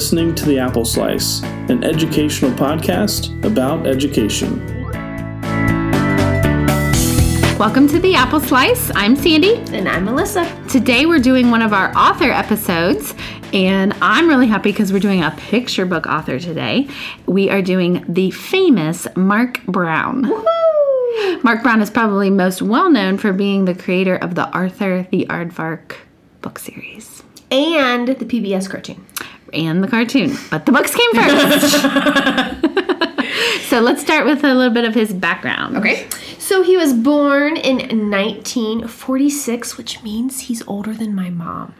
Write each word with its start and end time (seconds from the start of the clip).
listening 0.00 0.34
to 0.34 0.46
The 0.46 0.58
Apple 0.58 0.86
Slice, 0.86 1.42
an 1.42 1.84
educational 1.84 2.52
podcast 2.52 3.44
about 3.44 3.86
education. 3.86 4.66
Welcome 7.58 7.86
to 7.88 7.98
the 7.98 8.14
Apple 8.14 8.40
Slice. 8.40 8.90
I'm 8.94 9.14
Sandy. 9.14 9.56
And 9.76 9.86
I'm 9.86 10.06
Melissa. 10.06 10.46
Today 10.70 11.04
we're 11.04 11.20
doing 11.20 11.50
one 11.50 11.60
of 11.60 11.74
our 11.74 11.94
author 11.94 12.30
episodes, 12.30 13.12
and 13.52 13.92
I'm 14.00 14.26
really 14.26 14.46
happy 14.46 14.72
because 14.72 14.90
we're 14.90 15.00
doing 15.00 15.22
a 15.22 15.32
picture 15.32 15.84
book 15.84 16.06
author 16.06 16.38
today. 16.38 16.88
We 17.26 17.50
are 17.50 17.60
doing 17.60 18.02
the 18.08 18.30
famous 18.30 19.06
Marc 19.16 19.62
Brown. 19.66 20.30
Woo! 20.30 21.42
Marc 21.42 21.62
Brown 21.62 21.82
is 21.82 21.90
probably 21.90 22.30
most 22.30 22.62
well 22.62 22.88
known 22.88 23.18
for 23.18 23.34
being 23.34 23.66
the 23.66 23.74
creator 23.74 24.16
of 24.16 24.34
the 24.34 24.48
Arthur 24.48 25.06
the 25.10 25.26
Aardvark 25.28 25.96
book 26.40 26.58
series 26.58 27.22
And 27.50 28.08
the 28.08 28.24
PBS 28.24 28.70
cartoon. 28.70 29.04
And 29.52 29.82
the 29.82 29.88
cartoon, 29.88 30.36
but 30.50 30.66
the 30.66 30.72
books 30.72 30.94
came 30.94 31.12
first. 31.14 31.70
so 33.68 33.80
let's 33.80 34.00
start 34.02 34.26
with 34.26 34.44
a 34.44 34.54
little 34.54 34.72
bit 34.72 34.84
of 34.84 34.94
his 34.94 35.12
background. 35.12 35.76
Okay. 35.76 36.08
So 36.38 36.62
he 36.62 36.76
was 36.76 36.92
born 36.92 37.56
in 37.56 38.10
1946, 38.10 39.76
which 39.76 40.02
means 40.02 40.40
he's 40.40 40.66
older 40.66 40.92
than 40.92 41.14
my 41.14 41.30
mom. 41.30 41.74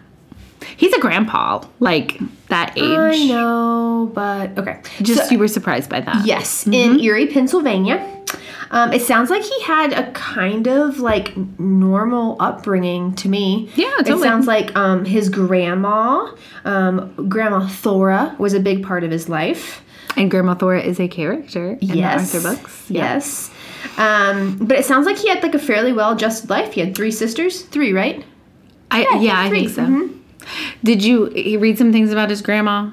He's 0.76 0.92
a 0.92 1.00
grandpa, 1.00 1.64
like 1.78 2.20
that 2.48 2.76
age. 2.76 2.84
I 2.84 3.26
know, 3.26 4.10
but 4.14 4.58
okay. 4.58 4.80
Just 5.02 5.26
So- 5.26 5.32
you 5.32 5.38
were 5.38 5.48
surprised 5.48 5.90
by 5.90 6.00
that. 6.00 6.26
yes, 6.26 6.66
in 6.66 6.72
mm-hmm. 6.72 7.00
Erie, 7.00 7.26
Pennsylvania. 7.26 8.19
Um, 8.72 8.92
it 8.92 9.02
sounds 9.02 9.30
like 9.30 9.42
he 9.42 9.62
had 9.62 9.92
a 9.92 10.10
kind 10.12 10.68
of 10.68 11.00
like 11.00 11.36
normal 11.58 12.36
upbringing 12.38 13.14
to 13.16 13.28
me. 13.28 13.68
Yeah, 13.74 13.90
totally. 13.98 14.20
It 14.20 14.22
sounds 14.22 14.46
like 14.46 14.74
um, 14.76 15.04
his 15.04 15.28
grandma, 15.28 16.32
um, 16.64 17.28
Grandma 17.28 17.66
Thora, 17.66 18.34
was 18.38 18.54
a 18.54 18.60
big 18.60 18.84
part 18.84 19.02
of 19.02 19.10
his 19.10 19.28
life. 19.28 19.82
And 20.16 20.30
Grandma 20.30 20.54
Thora 20.54 20.82
is 20.82 21.00
a 21.00 21.08
character 21.08 21.72
in 21.80 21.88
yes. 21.88 22.32
the 22.32 22.38
Arthur 22.38 22.56
books. 22.56 22.90
Yeah. 22.90 23.14
Yes. 23.14 23.50
Um, 23.96 24.56
but 24.60 24.78
it 24.78 24.84
sounds 24.84 25.06
like 25.06 25.18
he 25.18 25.28
had 25.28 25.42
like 25.42 25.54
a 25.54 25.58
fairly 25.58 25.92
well 25.92 26.12
adjusted 26.12 26.50
life. 26.50 26.72
He 26.72 26.80
had 26.80 26.94
three 26.94 27.10
sisters. 27.10 27.62
Three, 27.62 27.92
right? 27.92 28.24
I, 28.90 29.18
yeah, 29.20 29.40
I 29.40 29.50
think 29.50 29.70
so. 29.70 29.82
Mm-hmm. 29.82 30.16
Did 30.82 31.04
you 31.04 31.26
he 31.26 31.56
read 31.56 31.78
some 31.78 31.92
things 31.92 32.12
about 32.12 32.30
his 32.30 32.42
grandma? 32.42 32.90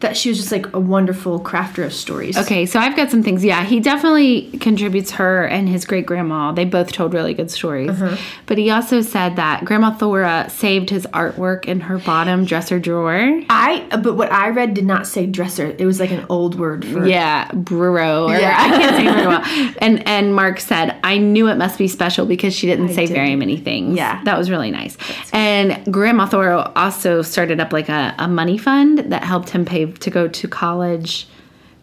That 0.00 0.16
she 0.16 0.28
was 0.28 0.38
just 0.38 0.52
like 0.52 0.74
a 0.74 0.80
wonderful 0.80 1.40
crafter 1.40 1.82
of 1.84 1.92
stories. 1.94 2.36
Okay, 2.36 2.66
so 2.66 2.78
I've 2.78 2.94
got 2.94 3.10
some 3.10 3.22
things. 3.22 3.42
Yeah, 3.42 3.64
he 3.64 3.80
definitely 3.80 4.50
contributes 4.58 5.12
her 5.12 5.46
and 5.46 5.66
his 5.66 5.86
great 5.86 6.04
grandma. 6.04 6.52
They 6.52 6.66
both 6.66 6.92
told 6.92 7.14
really 7.14 7.32
good 7.32 7.50
stories. 7.50 7.88
Uh-huh. 7.90 8.16
But 8.44 8.58
he 8.58 8.70
also 8.70 9.00
said 9.00 9.36
that 9.36 9.64
Grandma 9.64 9.92
Thora 9.94 10.50
saved 10.50 10.90
his 10.90 11.06
artwork 11.06 11.64
in 11.64 11.80
her 11.80 11.98
bottom 11.98 12.44
dresser 12.44 12.78
drawer. 12.78 13.40
I, 13.48 13.86
but 14.02 14.14
what 14.14 14.30
I 14.30 14.48
read 14.50 14.74
did 14.74 14.84
not 14.84 15.06
say 15.06 15.24
dresser. 15.26 15.74
It 15.78 15.86
was 15.86 16.00
like 16.00 16.10
an 16.10 16.26
old 16.28 16.58
word 16.58 16.84
for. 16.84 17.06
Yeah. 17.06 17.50
Or, 17.50 17.98
Yeah. 17.98 18.56
I 18.58 18.68
can't 18.68 18.96
say 18.96 19.06
it 19.06 19.14
very 19.14 19.26
well. 19.26 19.74
And 19.78 20.06
and 20.06 20.34
Marc 20.34 20.60
said, 20.60 20.96
I 21.02 21.16
knew 21.18 21.48
it 21.48 21.56
must 21.56 21.78
be 21.78 21.88
special 21.88 22.26
because 22.26 22.52
she 22.54 22.66
didn't 22.66 22.90
say 22.90 23.06
did. 23.06 23.14
very 23.14 23.36
many 23.36 23.56
things. 23.56 23.96
Yeah. 23.96 24.22
That 24.24 24.36
was 24.36 24.50
really 24.50 24.70
nice. 24.70 24.96
And 25.32 25.82
Grandma 25.92 26.26
Thora 26.26 26.72
also 26.76 27.22
started 27.22 27.58
up 27.60 27.72
like 27.72 27.88
a, 27.88 28.14
a 28.18 28.28
money 28.28 28.58
fund 28.58 28.98
that 28.98 29.24
helped 29.24 29.50
him 29.50 29.64
pay 29.64 29.83
to 29.86 30.10
go 30.10 30.28
to 30.28 30.48
college 30.48 31.26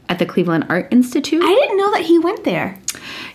at 0.09 0.19
the 0.19 0.25
Cleveland 0.25 0.65
Art 0.69 0.87
Institute. 0.91 1.41
I 1.43 1.53
didn't 1.53 1.77
know 1.77 1.91
that 1.91 2.01
he 2.01 2.19
went 2.19 2.43
there. 2.43 2.77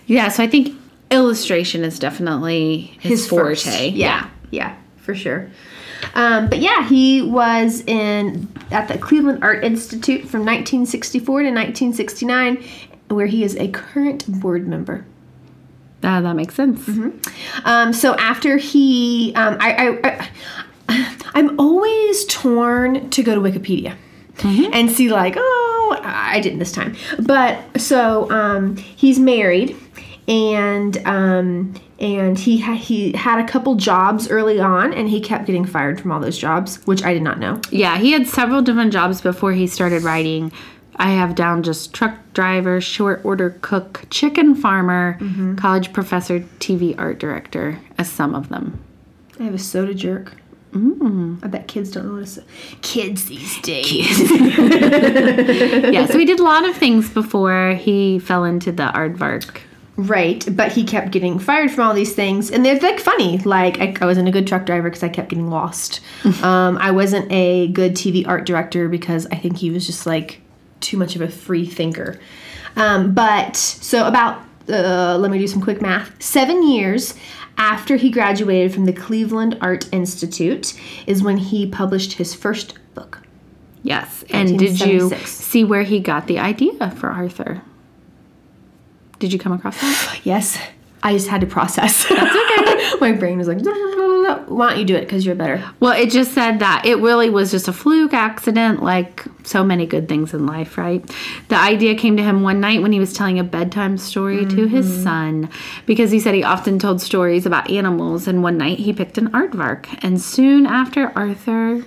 yeah, 0.05 0.29
so 0.29 0.43
I 0.43 0.47
think 0.47 0.75
illustration 1.09 1.83
is 1.83 1.99
definitely 1.99 2.97
his, 2.99 3.27
forte. 3.27 3.55
first. 3.55 3.91
Yeah, 3.93 4.29
yeah, 4.51 4.75
for 4.97 5.15
sure. 5.15 5.49
Um, 6.13 6.47
but 6.49 6.59
yeah, 6.59 6.87
he 6.87 7.21
was 7.21 7.81
in 7.87 8.47
at 8.71 8.87
the 8.87 8.97
Cleveland 8.97 9.43
Art 9.43 9.63
Institute 9.63 10.21
from 10.21 10.41
1964 10.41 11.25
to 11.25 11.45
1969, 11.49 12.63
where 13.07 13.25
he 13.25 13.43
is 13.43 13.55
a 13.55 13.69
current 13.69 14.39
board 14.39 14.67
member. 14.67 15.05
Ah, 16.03 16.21
that 16.21 16.35
makes 16.35 16.53
sense. 16.53 16.81
Mm-hmm. 16.81 17.67
Um, 17.67 17.91
so 17.91 18.13
after 18.15 18.57
he, 18.57 19.33
um, 19.35 19.57
I, 19.59 19.99
I, 20.03 20.29
I, 20.89 21.15
I'm 21.33 21.59
always 21.59 22.25
torn 22.25 23.09
to 23.09 23.23
go 23.23 23.33
to 23.33 23.41
Wikipedia 23.41 23.95
and 24.43 24.89
see 24.91 25.09
like, 25.09 25.35
oh, 25.37 25.99
I 26.03 26.39
didn't 26.39 26.59
this 26.59 26.71
time. 26.71 26.95
But 27.19 27.79
so 27.79 28.29
um, 28.31 28.75
he's 28.75 29.19
married, 29.19 29.75
and 30.27 30.97
um, 31.05 31.73
and 31.99 32.37
he 32.37 32.59
ha- 32.59 32.73
he 32.75 33.13
had 33.13 33.39
a 33.39 33.47
couple 33.47 33.75
jobs 33.75 34.29
early 34.29 34.59
on, 34.59 34.93
and 34.93 35.09
he 35.09 35.19
kept 35.21 35.45
getting 35.45 35.65
fired 35.65 35.99
from 35.99 36.11
all 36.11 36.19
those 36.19 36.37
jobs, 36.37 36.85
which 36.85 37.03
I 37.03 37.13
did 37.13 37.23
not 37.23 37.39
know. 37.39 37.61
Yeah, 37.71 37.97
he 37.97 38.11
had 38.11 38.27
several 38.27 38.61
different 38.61 38.93
jobs 38.93 39.21
before 39.21 39.53
he 39.53 39.67
started 39.67 40.03
writing. 40.03 40.51
I 40.99 41.11
have 41.11 41.35
down 41.35 41.61
just 41.61 41.93
truck 41.93 42.15
driver, 42.33 42.81
short 42.81 43.23
order 43.23 43.55
cook, 43.61 44.05
chicken 44.09 44.55
farmer, 44.55 45.19
college 45.57 45.93
professor, 45.93 46.39
TV 46.59 46.95
art 46.97 47.19
director 47.19 47.79
as 47.99 48.11
some 48.11 48.33
of 48.33 48.49
them. 48.49 48.83
I 49.39 49.43
have 49.43 49.53
a 49.53 49.59
soda 49.59 49.93
jerk. 49.93 50.33
I 51.43 51.47
bet 51.47 51.67
kids 51.67 51.91
don't 51.91 52.07
notice 52.07 52.37
it. 52.37 52.45
Kids 52.81 53.25
these 53.25 53.61
days. 53.61 54.19
yeah, 55.91 56.05
so 56.05 56.17
he 56.17 56.25
did 56.25 56.39
a 56.39 56.43
lot 56.43 56.67
of 56.67 56.75
things 56.75 57.09
before 57.09 57.73
he 57.73 58.19
fell 58.19 58.43
into 58.43 58.71
the 58.71 58.91
aardvark. 58.93 59.61
Right, 59.97 60.47
but 60.51 60.71
he 60.71 60.83
kept 60.83 61.09
getting 61.09 61.39
fired 61.39 61.71
from 61.71 61.87
all 61.87 61.93
these 61.95 62.13
things, 62.13 62.51
and 62.51 62.63
they're 62.63 62.79
like 62.79 62.99
funny. 62.99 63.39
Like 63.39 63.79
I, 63.79 63.95
I 63.99 64.05
wasn't 64.05 64.27
a 64.27 64.31
good 64.31 64.45
truck 64.45 64.65
driver 64.65 64.89
because 64.89 65.03
I 65.03 65.09
kept 65.09 65.29
getting 65.29 65.49
lost. 65.49 66.01
um, 66.43 66.77
I 66.77 66.91
wasn't 66.91 67.31
a 67.31 67.67
good 67.69 67.93
TV 67.93 68.27
art 68.27 68.45
director 68.45 68.89
because 68.89 69.25
I 69.31 69.35
think 69.37 69.57
he 69.57 69.71
was 69.71 69.87
just 69.87 70.05
like 70.05 70.41
too 70.81 70.97
much 70.97 71.15
of 71.15 71.21
a 71.21 71.27
free 71.27 71.65
thinker. 71.65 72.19
Um, 72.75 73.15
but 73.15 73.55
so 73.55 74.07
about 74.07 74.43
uh, 74.69 75.17
let 75.19 75.31
me 75.31 75.39
do 75.39 75.47
some 75.47 75.61
quick 75.61 75.81
math. 75.81 76.21
Seven 76.21 76.67
years 76.67 77.15
after 77.57 77.95
he 77.95 78.09
graduated 78.09 78.73
from 78.73 78.85
the 78.85 78.93
Cleveland 78.93 79.57
Art 79.61 79.91
Institute 79.91 80.79
is 81.05 81.23
when 81.23 81.37
he 81.37 81.67
published 81.67 82.13
his 82.13 82.33
first 82.33 82.77
book. 82.93 83.23
Yes, 83.83 84.23
and 84.29 84.57
did 84.59 84.79
you 84.79 85.09
see 85.25 85.63
where 85.63 85.83
he 85.83 85.99
got 85.99 86.27
the 86.27 86.39
idea 86.39 86.91
for 86.91 87.09
Arthur? 87.09 87.61
Did 89.19 89.33
you 89.33 89.39
come 89.39 89.53
across 89.53 89.79
that? 89.81 90.19
Yes, 90.23 90.59
I 91.03 91.13
just 91.13 91.27
had 91.27 91.41
to 91.41 91.47
process. 91.47 92.07
That's 92.09 92.35
okay. 92.35 92.97
My 93.01 93.13
brain 93.13 93.37
was 93.37 93.47
like, 93.47 93.59
why 94.47 94.69
don't 94.69 94.79
you 94.79 94.85
do 94.85 94.95
it 94.95 95.01
because 95.01 95.25
you're 95.25 95.35
better. 95.35 95.63
Well, 95.79 95.91
it 95.91 96.09
just 96.09 96.33
said 96.33 96.59
that 96.59 96.85
it 96.85 96.95
really 96.95 97.29
was 97.29 97.51
just 97.51 97.67
a 97.67 97.73
fluke 97.73 98.13
accident, 98.13 98.81
like 98.81 99.25
so 99.43 99.63
many 99.63 99.85
good 99.85 100.07
things 100.07 100.33
in 100.33 100.45
life, 100.45 100.77
right? 100.77 101.03
The 101.49 101.55
idea 101.55 101.95
came 101.95 102.17
to 102.17 102.23
him 102.23 102.43
one 102.43 102.59
night 102.59 102.81
when 102.81 102.91
he 102.91 102.99
was 102.99 103.13
telling 103.13 103.39
a 103.39 103.43
bedtime 103.43 103.97
story 103.97 104.45
to 104.45 104.67
his 104.67 104.87
mm-hmm. 104.87 105.03
son 105.03 105.49
because 105.85 106.11
he 106.11 106.19
said 106.19 106.33
he 106.35 106.43
often 106.43 106.79
told 106.79 107.01
stories 107.01 107.45
about 107.45 107.69
animals, 107.69 108.27
and 108.27 108.43
one 108.43 108.57
night 108.57 108.79
he 108.79 108.93
picked 108.93 109.17
an 109.17 109.29
aardvark, 109.31 109.87
and 110.01 110.21
soon 110.21 110.65
after, 110.65 111.11
Arthur 111.15 111.85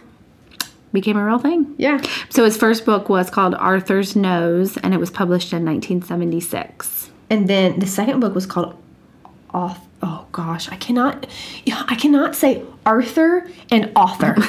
became 0.92 1.16
a 1.16 1.24
real 1.24 1.38
thing. 1.38 1.74
Yeah. 1.78 2.02
So 2.30 2.44
his 2.44 2.56
first 2.56 2.84
book 2.84 3.08
was 3.08 3.30
called 3.30 3.54
Arthur's 3.54 4.16
Nose, 4.16 4.76
and 4.78 4.92
it 4.92 4.98
was 4.98 5.10
published 5.10 5.52
in 5.52 5.64
1976. 5.64 7.10
And 7.28 7.48
then 7.48 7.78
the 7.78 7.86
second 7.86 8.20
book 8.20 8.34
was 8.34 8.46
called 8.46 8.76
Off. 9.50 9.86
Oh 10.02 10.26
gosh, 10.32 10.68
I 10.70 10.76
cannot. 10.76 11.26
I 11.88 11.94
cannot 11.94 12.34
say 12.34 12.62
Arthur 12.86 13.48
and 13.70 13.90
author. 13.96 14.36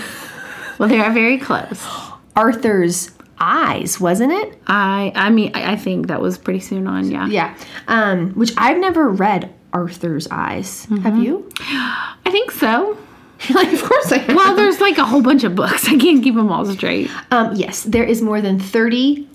Well, 0.80 0.90
they 0.90 1.00
are 1.00 1.12
very 1.12 1.38
close. 1.38 1.88
Arthur's 2.36 3.12
eyes, 3.40 4.00
wasn't 4.00 4.32
it? 4.32 4.60
I, 4.66 5.12
I 5.14 5.30
mean, 5.30 5.52
I 5.54 5.74
I 5.74 5.76
think 5.76 6.08
that 6.08 6.20
was 6.20 6.40
pretty 6.40 6.60
soon 6.60 6.88
on, 6.88 7.12
yeah. 7.12 7.28
Yeah. 7.28 7.56
Um, 7.88 8.32
which 8.32 8.52
I've 8.58 8.80
never 8.80 9.08
read 9.08 9.54
Arthur's 9.74 10.28
eyes. 10.32 10.86
Have 11.04 11.18
you? 11.20 11.48
I 11.60 12.30
think 12.32 12.50
so. 12.50 12.98
like, 13.54 13.72
of 13.72 13.84
course 13.84 14.12
I 14.12 14.18
have. 14.18 14.36
Well, 14.36 14.56
there's 14.56 14.82
like 14.82 14.98
a 14.98 15.06
whole 15.06 15.22
bunch 15.22 15.44
of 15.44 15.54
books. 15.54 15.86
I 15.88 15.98
can't 16.00 16.24
keep 16.24 16.34
them 16.34 16.52
all 16.52 16.66
straight. 16.66 17.12
Um, 17.30 17.54
yes, 17.56 17.84
there 17.84 18.04
is 18.04 18.24
more 18.24 18.42
than 18.42 18.60
thirty 18.60 19.28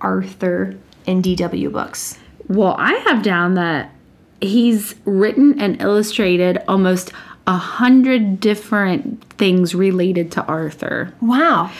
Arthur 0.00 0.76
and 1.06 1.22
DW 1.22 1.70
books. 1.72 2.18
Well, 2.48 2.74
I 2.76 2.94
have 3.06 3.22
down 3.22 3.54
that 3.54 3.92
he's 4.40 4.94
written 5.04 5.60
and 5.60 5.80
illustrated 5.80 6.62
almost 6.68 7.12
a 7.46 7.56
hundred 7.56 8.38
different 8.38 9.24
things 9.34 9.74
related 9.74 10.30
to 10.30 10.44
Arthur. 10.44 11.12
Wow. 11.20 11.72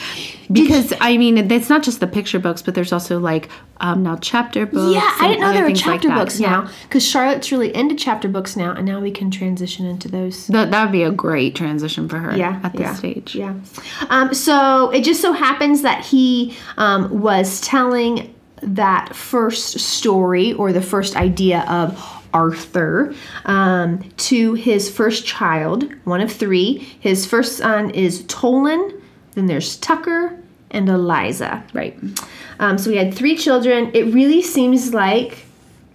Because 0.50 0.92
I 1.00 1.16
mean, 1.16 1.38
it's 1.50 1.68
not 1.68 1.82
just 1.82 2.00
the 2.00 2.06
picture 2.06 2.40
books, 2.40 2.60
but 2.62 2.74
there's 2.74 2.92
also 2.92 3.20
like 3.20 3.48
um, 3.80 4.02
now 4.02 4.16
chapter 4.16 4.66
books. 4.66 4.94
Yeah, 4.94 5.08
I 5.20 5.28
didn't 5.28 5.42
know 5.42 5.52
there 5.52 5.62
were 5.62 5.68
things 5.68 5.86
like 5.86 6.00
chapter 6.02 6.08
books 6.08 6.40
Yeah. 6.40 6.50
now 6.50 6.70
because 6.84 7.06
Charlotte's 7.06 7.52
really 7.52 7.74
into 7.74 7.94
chapter 7.94 8.26
books 8.26 8.56
now, 8.56 8.72
and 8.72 8.84
now 8.84 9.00
we 9.00 9.10
can 9.10 9.30
transition 9.30 9.86
into 9.86 10.08
those. 10.08 10.48
That 10.48 10.70
that 10.70 10.84
would 10.84 10.92
be 10.92 11.02
a 11.02 11.12
great 11.12 11.54
transition 11.54 12.08
for 12.08 12.18
her. 12.18 12.36
Yeah, 12.36 12.60
at 12.64 12.72
this 12.72 12.80
yeah, 12.80 12.94
stage. 12.94 13.34
Yeah. 13.36 13.54
Um, 14.08 14.34
so 14.34 14.90
it 14.90 15.04
just 15.04 15.20
so 15.20 15.32
happens 15.32 15.82
that 15.82 16.04
he 16.04 16.56
um, 16.78 17.20
was 17.20 17.60
telling 17.60 18.34
that 18.62 19.14
first 19.14 19.80
story 19.80 20.52
or 20.52 20.72
the 20.72 20.82
first 20.82 21.16
idea 21.16 21.64
of 21.68 22.20
Arthur 22.32 23.14
um, 23.44 23.98
to 24.16 24.54
his 24.54 24.90
first 24.90 25.26
child, 25.26 25.90
one 26.04 26.20
of 26.20 26.32
three. 26.32 26.78
His 27.00 27.26
first 27.26 27.58
son 27.58 27.90
is 27.90 28.22
Tolon, 28.24 29.00
then 29.34 29.46
there's 29.46 29.76
Tucker, 29.78 30.38
and 30.70 30.88
Eliza. 30.88 31.64
Right. 31.72 31.98
Um, 32.58 32.78
so 32.78 32.90
we 32.90 32.96
had 32.96 33.14
three 33.14 33.36
children. 33.36 33.90
It 33.94 34.12
really 34.14 34.42
seems 34.42 34.94
like 34.94 35.46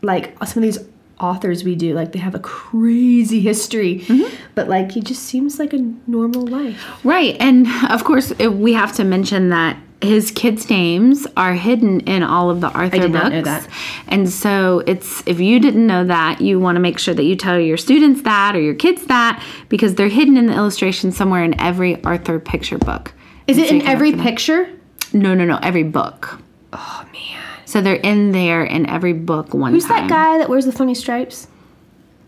like 0.01 0.37
some 0.45 0.61
of 0.61 0.63
these 0.63 0.79
authors 1.19 1.63
we 1.63 1.75
do 1.75 1.93
like 1.93 2.11
they 2.11 2.19
have 2.19 2.35
a 2.35 2.39
crazy 2.39 3.39
history, 3.39 4.05
but 4.53 4.67
like 4.67 4.91
he 4.91 5.01
just 5.01 5.23
seems 5.23 5.59
like 5.59 5.73
a 5.73 5.79
normal 6.07 6.45
life. 6.45 6.83
Right. 7.05 7.37
And 7.39 7.67
of 7.89 8.03
course, 8.03 8.37
we 8.37 8.73
have 8.73 8.93
to 8.93 9.03
mention 9.03 9.49
that 9.49 9.77
his 10.05 10.31
kids' 10.31 10.69
names 10.69 11.27
are 11.35 11.53
hidden 11.53 11.99
in 12.01 12.23
all 12.23 12.49
of 12.49 12.61
the 12.61 12.69
Arthur 12.69 12.99
did 12.99 13.11
books. 13.11 13.23
not 13.23 13.31
know 13.33 13.41
that. 13.41 13.67
And 14.07 14.29
so 14.29 14.83
it's 14.87 15.21
if 15.25 15.39
you 15.39 15.59
didn't 15.59 15.85
know 15.85 16.05
that, 16.05 16.39
you 16.41 16.59
want 16.59 16.75
to 16.77 16.79
make 16.79 16.97
sure 16.99 17.13
that 17.13 17.23
you 17.23 17.35
tell 17.35 17.59
your 17.59 17.77
students 17.77 18.21
that 18.21 18.55
or 18.55 18.61
your 18.61 18.75
kids 18.75 19.05
that 19.07 19.43
because 19.69 19.95
they're 19.95 20.07
hidden 20.07 20.37
in 20.37 20.45
the 20.45 20.53
illustration 20.53 21.11
somewhere 21.11 21.43
in 21.43 21.59
every 21.59 22.01
Arthur 22.03 22.39
picture 22.39 22.77
book. 22.77 23.13
Is 23.47 23.57
And 23.57 23.65
it 23.65 23.69
so 23.69 23.75
in 23.75 23.81
every 23.83 24.11
look 24.11 24.19
for 24.19 24.23
them. 24.23 24.31
picture? 24.33 24.69
No, 25.13 25.33
no, 25.33 25.45
no, 25.45 25.59
every 25.61 25.83
book. 25.83 26.39
Oh 26.73 27.05
man. 27.13 27.41
So 27.65 27.81
they're 27.81 27.95
in 27.95 28.31
there 28.31 28.63
in 28.63 28.85
every 28.87 29.13
book 29.13 29.53
one 29.53 29.73
Who's 29.73 29.85
time. 29.85 30.07
that 30.07 30.09
guy 30.09 30.37
that 30.37 30.49
wears 30.49 30.65
the 30.65 30.71
funny 30.71 30.95
stripes? 30.95 31.47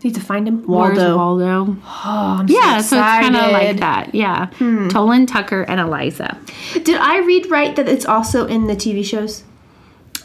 Need 0.04 0.14
to 0.14 0.20
find 0.20 0.46
him. 0.46 0.62
Where's 0.64 0.96
Waldo. 0.96 1.16
Waldo. 1.16 1.76
Oh, 1.84 2.44
Yeah, 2.46 2.80
so 2.80 2.96
so 2.96 2.96
it's 2.98 3.26
kind 3.26 3.36
of 3.36 3.50
like. 3.50 3.72
Hmm. 3.72 3.76
that. 3.78 4.14
Yeah. 4.14 4.46
Tolon, 4.90 5.26
Tucker, 5.26 5.62
and 5.62 5.80
Eliza. 5.80 6.38
Did 6.84 6.96
I 7.00 7.18
read 7.18 7.50
right 7.50 7.74
that 7.74 7.88
it's 7.88 8.04
also 8.06 8.46
in 8.46 8.68
the 8.68 8.76
TV 8.76 9.04
shows? 9.04 9.42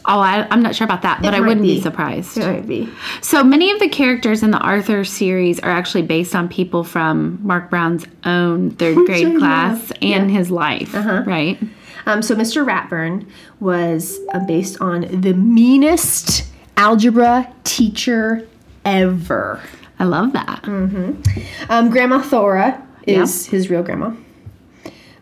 Oh, 0.06 0.20
I, 0.20 0.46
I'm 0.50 0.62
not 0.62 0.76
sure 0.76 0.84
about 0.84 1.00
that, 1.02 1.22
but 1.22 1.32
It 1.32 1.38
I 1.38 1.40
wouldn't 1.40 1.62
be, 1.62 1.76
be. 1.76 1.80
surprised. 1.80 2.36
It 2.36 2.46
might 2.46 2.68
be. 2.68 2.88
So 3.22 3.42
many 3.42 3.72
of 3.72 3.80
the 3.80 3.88
characters 3.88 4.42
in 4.42 4.50
the 4.50 4.58
Arthur 4.58 5.02
series 5.02 5.58
are 5.60 5.70
actually 5.70 6.02
based 6.02 6.34
on 6.36 6.46
people 6.48 6.84
from 6.84 7.40
Marc 7.42 7.70
Brown's 7.70 8.04
own 8.24 8.70
third 8.72 8.96
grade 9.06 9.38
class 9.38 9.90
and 10.02 10.30
his 10.30 10.50
life, 10.50 10.94
Uh-huh. 10.94 11.22
right? 11.26 11.58
Um, 12.06 12.20
so 12.20 12.36
Mr. 12.36 12.64
Ratburn 12.66 13.26
was 13.60 14.20
uh, 14.34 14.40
based 14.46 14.78
on 14.82 15.20
the 15.22 15.32
meanest 15.32 16.44
algebra 16.76 17.50
teacher 17.64 18.46
ever. 18.84 19.60
I 19.98 20.04
love 20.04 20.32
that. 20.32 20.62
Mm-hmm. 20.62 21.70
Um, 21.70 21.90
grandma 21.90 22.20
Thora 22.20 22.86
is 23.06 23.46
his 23.46 23.70
real 23.70 23.82
grandma. 23.82 24.14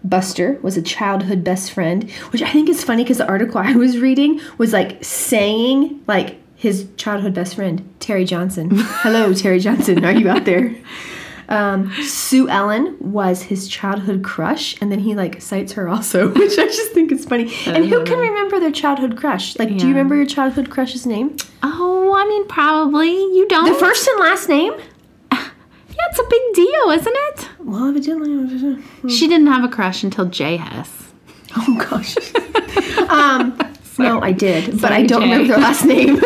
Buster 0.04 0.58
was 0.62 0.76
a 0.76 0.82
childhood 0.82 1.44
best 1.44 1.72
friend, 1.72 2.10
which 2.30 2.42
I 2.42 2.50
think 2.50 2.68
is 2.68 2.82
funny 2.82 3.04
because 3.04 3.18
the 3.18 3.28
article 3.28 3.58
I 3.58 3.72
was 3.72 3.98
reading 3.98 4.40
was 4.58 4.72
like 4.72 5.04
saying 5.04 6.02
like 6.06 6.36
his 6.56 6.88
childhood 6.96 7.34
best 7.34 7.54
friend 7.54 7.94
Terry 8.00 8.24
Johnson. 8.24 8.70
Hello, 8.72 9.32
Terry 9.32 9.60
Johnson, 9.60 10.04
are 10.04 10.12
you 10.12 10.28
out 10.28 10.44
there? 10.44 10.74
Um, 11.48 11.92
Sue 12.02 12.48
Ellen 12.48 12.96
was 12.98 13.42
his 13.42 13.68
childhood 13.68 14.24
crush, 14.24 14.80
and 14.80 14.90
then 14.90 15.00
he 15.00 15.14
like 15.14 15.42
cites 15.42 15.72
her 15.72 15.88
also, 15.88 16.28
which 16.32 16.58
I 16.58 16.64
just 16.66 16.92
think 16.92 17.12
is 17.12 17.24
funny. 17.24 17.52
And 17.66 17.84
who 17.84 18.04
can 18.04 18.18
remember 18.18 18.58
their 18.58 18.70
childhood 18.70 19.16
crush? 19.16 19.58
Like, 19.58 19.68
do 19.76 19.86
you 19.86 19.88
remember 19.88 20.16
your 20.16 20.26
childhood 20.26 20.70
crush's 20.70 21.04
name? 21.04 21.36
Oh, 21.62 22.01
I 22.22 22.28
mean, 22.28 22.46
probably 22.46 23.10
you 23.10 23.48
don't. 23.48 23.64
The 23.64 23.74
first 23.74 24.06
and 24.06 24.20
last 24.20 24.48
name? 24.48 24.72
yeah, 25.32 25.48
it's 25.90 26.18
a 26.20 26.24
big 26.30 26.54
deal, 26.54 26.90
isn't 26.90 27.16
it? 27.16 27.48
Well, 27.58 27.88
evidently. 27.88 29.10
She 29.10 29.26
didn't 29.26 29.48
have 29.48 29.64
a 29.64 29.68
crush 29.68 30.04
until 30.04 30.26
Jay 30.26 30.56
Hess. 30.56 31.12
Oh 31.56 31.86
gosh. 31.90 32.16
um, 33.10 33.58
no, 33.98 34.20
I 34.20 34.30
did, 34.30 34.80
but 34.80 34.92
I 34.92 35.04
don't 35.04 35.22
Jay. 35.22 35.32
remember 35.32 35.48
their 35.48 35.58
last 35.58 35.84
name. 35.84 36.16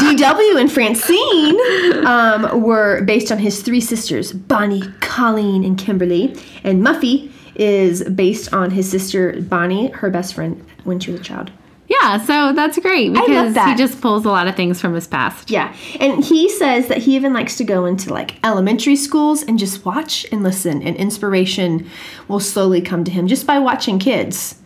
DW 0.00 0.58
and 0.58 0.72
Francine 0.72 2.06
um, 2.06 2.62
were 2.62 3.02
based 3.02 3.30
on 3.30 3.38
his 3.38 3.60
three 3.60 3.82
sisters, 3.82 4.32
Bonnie, 4.32 4.84
Colleen, 5.00 5.64
and 5.64 5.76
Kimberly. 5.76 6.34
And 6.64 6.82
Muffy 6.82 7.30
is 7.56 8.02
based 8.04 8.54
on 8.54 8.70
his 8.70 8.90
sister 8.90 9.38
Bonnie, 9.42 9.88
her 9.88 10.08
best 10.08 10.32
friend 10.32 10.64
when 10.84 10.98
she 10.98 11.10
was 11.10 11.20
a 11.20 11.24
child. 11.24 11.52
Yeah, 12.02 12.18
so 12.18 12.52
that's 12.52 12.78
great 12.78 13.12
because 13.12 13.54
that. 13.54 13.68
he 13.68 13.74
just 13.82 14.00
pulls 14.00 14.24
a 14.24 14.28
lot 14.28 14.48
of 14.48 14.56
things 14.56 14.80
from 14.80 14.94
his 14.94 15.06
past. 15.06 15.50
Yeah, 15.50 15.74
and 15.98 16.24
he 16.24 16.48
says 16.48 16.88
that 16.88 16.98
he 16.98 17.16
even 17.16 17.32
likes 17.32 17.56
to 17.56 17.64
go 17.64 17.84
into 17.84 18.12
like 18.12 18.44
elementary 18.44 18.96
schools 18.96 19.42
and 19.42 19.58
just 19.58 19.84
watch 19.84 20.26
and 20.32 20.42
listen, 20.42 20.82
and 20.82 20.96
inspiration 20.96 21.88
will 22.28 22.40
slowly 22.40 22.80
come 22.80 23.04
to 23.04 23.10
him 23.10 23.26
just 23.26 23.46
by 23.46 23.58
watching 23.58 23.98
kids. 23.98 24.56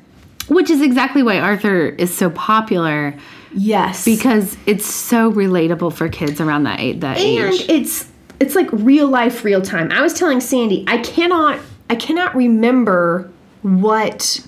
Which 0.49 0.71
is 0.71 0.83
exactly 0.83 1.23
why 1.23 1.39
Arthur 1.39 1.87
is 1.89 2.15
so 2.15 2.31
popular 2.31 3.15
Yes, 3.57 4.05
because 4.05 4.57
it's 4.67 4.85
so 4.85 5.33
relatable 5.33 5.95
for 5.95 6.09
kids 6.09 6.41
around 6.41 6.65
that 6.65 6.81
age. 6.81 7.01
That 7.01 7.19
and 7.19 7.55
age. 7.55 7.67
it's 7.69 8.11
it's 8.41 8.55
like 8.55 8.69
real 8.73 9.09
life 9.09 9.45
real 9.45 9.63
time 9.63 9.91
i 9.93 10.03
was 10.03 10.13
telling 10.15 10.41
sandy 10.41 10.85
i 10.89 10.99
cannot 10.99 11.59
i 11.89 11.95
cannot 11.95 12.35
remember 12.35 13.31
what 13.63 14.45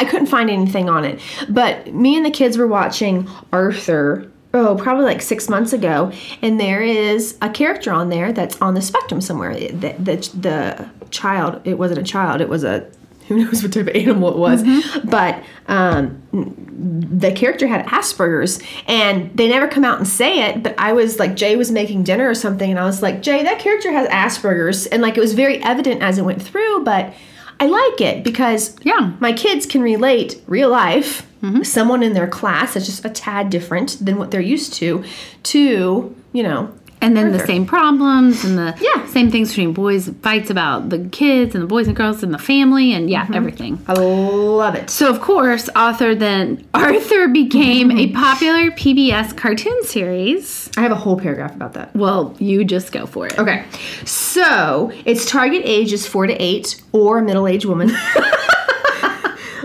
i 0.00 0.04
couldn't 0.04 0.26
find 0.26 0.50
anything 0.50 0.88
on 0.88 1.04
it. 1.04 1.20
But 1.48 1.94
me 1.94 2.16
and 2.16 2.24
the 2.24 2.30
kids 2.30 2.56
were 2.58 2.66
watching 2.66 3.28
arthur 3.52 4.30
oh 4.52 4.76
probably 4.76 5.04
like 5.04 5.22
six 5.22 5.48
months 5.48 5.72
ago 5.72 6.10
and 6.42 6.58
there 6.58 6.82
is 6.82 7.36
a 7.40 7.48
character 7.48 7.92
on 7.92 8.08
there 8.08 8.32
that's 8.32 8.60
on 8.60 8.74
the 8.74 8.82
spectrum 8.82 9.20
somewhere. 9.20 9.54
The, 9.54 9.92
the, 9.92 10.16
the 10.40 10.90
child 11.10 11.60
it 11.64 11.78
wasn't 11.78 12.00
a 12.00 12.04
child 12.04 12.40
it 12.40 12.48
was 12.48 12.64
a 12.64 12.90
who 13.30 13.44
knows 13.44 13.62
what 13.62 13.72
type 13.72 13.86
of 13.86 13.94
animal 13.94 14.30
it 14.30 14.36
was. 14.36 14.64
But 15.04 15.44
um, 15.68 16.20
the 16.32 17.30
character 17.30 17.68
had 17.68 17.86
Asperger's 17.86 18.60
and 18.88 19.30
they 19.36 19.48
never 19.48 19.68
come 19.68 19.84
out 19.84 19.98
and 19.98 20.08
say 20.08 20.48
it, 20.48 20.64
but 20.64 20.74
I 20.76 20.92
was 20.94 21.20
like, 21.20 21.36
Jay 21.36 21.54
was 21.54 21.70
making 21.70 22.02
dinner 22.02 22.28
or 22.28 22.34
something, 22.34 22.68
and 22.68 22.76
I 22.76 22.84
was 22.84 23.02
like, 23.02 23.22
Jay, 23.22 23.44
that 23.44 23.60
character 23.60 23.92
has 23.92 24.08
Asperger's. 24.08 24.86
And 24.86 25.00
like, 25.00 25.16
it 25.16 25.20
was 25.20 25.34
very 25.34 25.62
evident 25.62 26.02
as 26.02 26.18
it 26.18 26.24
went 26.24 26.42
through, 26.42 26.82
but 26.82 27.14
I 27.60 27.66
like 27.66 28.00
it 28.00 28.24
because 28.24 28.74
Yeah. 28.82 29.12
my 29.20 29.32
kids 29.32 29.66
can 29.66 29.82
relate 29.82 30.42
real 30.46 30.70
life, 30.70 31.26
mm-hmm. 31.42 31.62
someone 31.62 32.02
in 32.02 32.14
their 32.14 32.26
class 32.26 32.74
that's 32.74 32.86
just 32.86 33.04
a 33.04 33.10
tad 33.10 33.50
different 33.50 33.98
than 34.04 34.16
what 34.16 34.30
they're 34.30 34.40
used 34.40 34.72
to, 34.74 35.04
to, 35.44 36.16
you 36.32 36.42
know, 36.42 36.72
and 37.02 37.16
then 37.16 37.32
the 37.32 37.38
same 37.46 37.64
problems 37.66 38.44
and 38.44 38.58
the 38.58 38.74
Yeah. 38.80 39.06
same 39.06 39.30
things 39.30 39.48
between 39.50 39.72
boys, 39.72 40.10
fights 40.22 40.50
about 40.50 40.90
the 40.90 40.98
kids 41.10 41.54
and 41.54 41.62
the 41.64 41.66
boys 41.66 41.86
and 41.86 41.96
girls 41.96 42.22
and 42.22 42.32
the 42.34 42.38
family 42.38 42.92
and 42.92 43.08
Mm-hmm. 43.08 43.32
yeah, 43.32 43.36
everything. 43.36 43.78
I 43.88 43.94
love 43.94 44.74
it. 44.74 44.90
So 44.90 45.08
of 45.08 45.20
course, 45.20 45.68
Arthur 45.74 46.14
then 46.14 46.64
Arthur 46.74 47.28
became 47.28 47.90
a 47.90 48.08
popular 48.12 48.70
PBS 48.70 49.36
cartoon 49.36 49.82
series. 49.84 50.70
I 50.76 50.82
have 50.82 50.92
a 50.92 50.96
whole 50.96 51.18
paragraph 51.18 51.54
about 51.54 51.72
that. 51.74 51.94
Well, 51.96 52.36
you 52.38 52.64
just 52.64 52.92
go 52.92 53.06
for 53.06 53.26
it. 53.26 53.38
Okay, 53.38 53.64
so 54.04 54.92
its 55.04 55.24
target 55.24 55.62
age 55.64 55.92
is 55.92 56.06
four 56.06 56.26
to 56.26 56.34
eight 56.34 56.80
or 56.92 57.18
a 57.18 57.22
middle 57.22 57.46
aged 57.48 57.64
woman. 57.64 57.90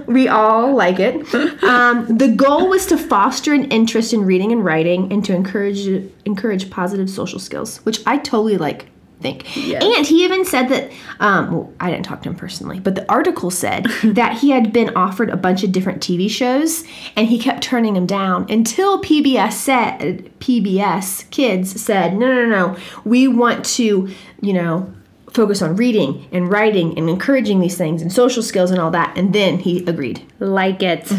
we 0.07 0.27
all 0.27 0.73
like 0.73 0.99
it. 0.99 1.33
Um, 1.63 2.17
the 2.17 2.27
goal 2.29 2.69
was 2.69 2.85
to 2.87 2.97
foster 2.97 3.53
an 3.53 3.65
interest 3.65 4.13
in 4.13 4.25
reading 4.25 4.51
and 4.51 4.63
writing 4.63 5.11
and 5.11 5.23
to 5.25 5.33
encourage 5.33 5.87
encourage 6.25 6.69
positive 6.69 7.09
social 7.09 7.39
skills, 7.39 7.77
which 7.79 8.01
I 8.05 8.17
totally 8.17 8.57
like. 8.57 8.87
Think. 9.21 9.57
And 9.81 10.05
he 10.05 10.25
even 10.25 10.43
said 10.45 10.67
that. 10.67 10.91
Um, 11.21 11.51
well, 11.51 11.73
I 11.79 11.89
didn't 11.89 12.05
talk 12.05 12.21
to 12.23 12.29
him 12.29 12.35
personally, 12.35 12.81
but 12.81 12.95
the 12.95 13.09
article 13.09 13.49
said 13.49 13.85
that 14.03 14.37
he 14.39 14.51
had 14.51 14.73
been 14.73 14.95
offered 14.95 15.29
a 15.29 15.37
bunch 15.37 15.63
of 15.63 15.71
different 15.71 16.03
TV 16.03 16.29
shows, 16.29 16.83
and 17.15 17.27
he 17.27 17.39
kept 17.39 17.63
turning 17.63 17.93
them 17.93 18.05
down 18.05 18.45
until 18.51 19.01
PBS 19.01 19.53
said 19.53 20.31
PBS 20.39 21.29
Kids 21.31 21.81
said, 21.81 22.17
no, 22.17 22.27
no, 22.27 22.45
no, 22.45 22.77
we 23.05 23.27
want 23.27 23.65
to, 23.65 24.09
you 24.41 24.53
know, 24.53 24.93
focus 25.35 25.61
on 25.61 25.75
reading 25.75 26.27
and 26.31 26.49
writing 26.49 26.97
and 26.97 27.09
encouraging 27.09 27.59
these 27.59 27.77
things 27.77 28.01
and 28.01 28.11
social 28.11 28.41
skills 28.41 28.71
and 28.71 28.79
all 28.79 28.91
that. 28.91 29.15
And 29.17 29.33
then 29.33 29.59
he 29.59 29.85
agreed. 29.85 30.21
Like 30.39 30.81
it. 30.81 31.11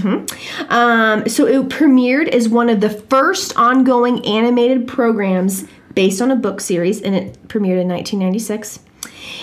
Um, 0.70 1.28
so 1.28 1.46
it 1.46 1.68
premiered 1.68 2.28
as 2.28 2.48
one 2.48 2.68
of 2.68 2.80
the 2.80 2.90
first 2.90 3.56
ongoing 3.56 4.24
animated 4.26 4.88
programs 4.88 5.64
based 5.94 6.20
on 6.20 6.30
a 6.30 6.36
book 6.36 6.60
series, 6.60 7.00
and 7.00 7.14
it 7.14 7.34
premiered 7.48 7.80
in 7.80 7.88
1996. 7.88 8.80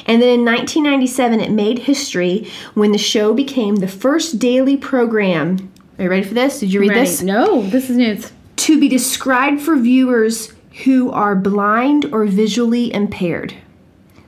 And 0.05 0.21
then 0.21 0.39
in 0.39 0.45
1997, 0.45 1.39
it 1.39 1.51
made 1.51 1.79
history 1.79 2.49
when 2.73 2.91
the 2.91 2.97
show 2.97 3.33
became 3.33 3.77
the 3.77 3.87
first 3.87 4.39
daily 4.39 4.77
program. 4.77 5.71
Are 5.97 6.03
you 6.03 6.09
ready 6.09 6.23
for 6.23 6.33
this? 6.33 6.59
Did 6.59 6.73
you 6.73 6.79
read 6.79 6.89
Ready? 6.89 7.01
this? 7.01 7.21
No, 7.21 7.61
this 7.61 7.89
is 7.89 7.97
news. 7.97 8.31
To 8.57 8.79
be 8.79 8.87
described 8.87 9.61
for 9.61 9.75
viewers 9.77 10.53
who 10.83 11.11
are 11.11 11.35
blind 11.35 12.05
or 12.13 12.25
visually 12.25 12.93
impaired. 12.93 13.53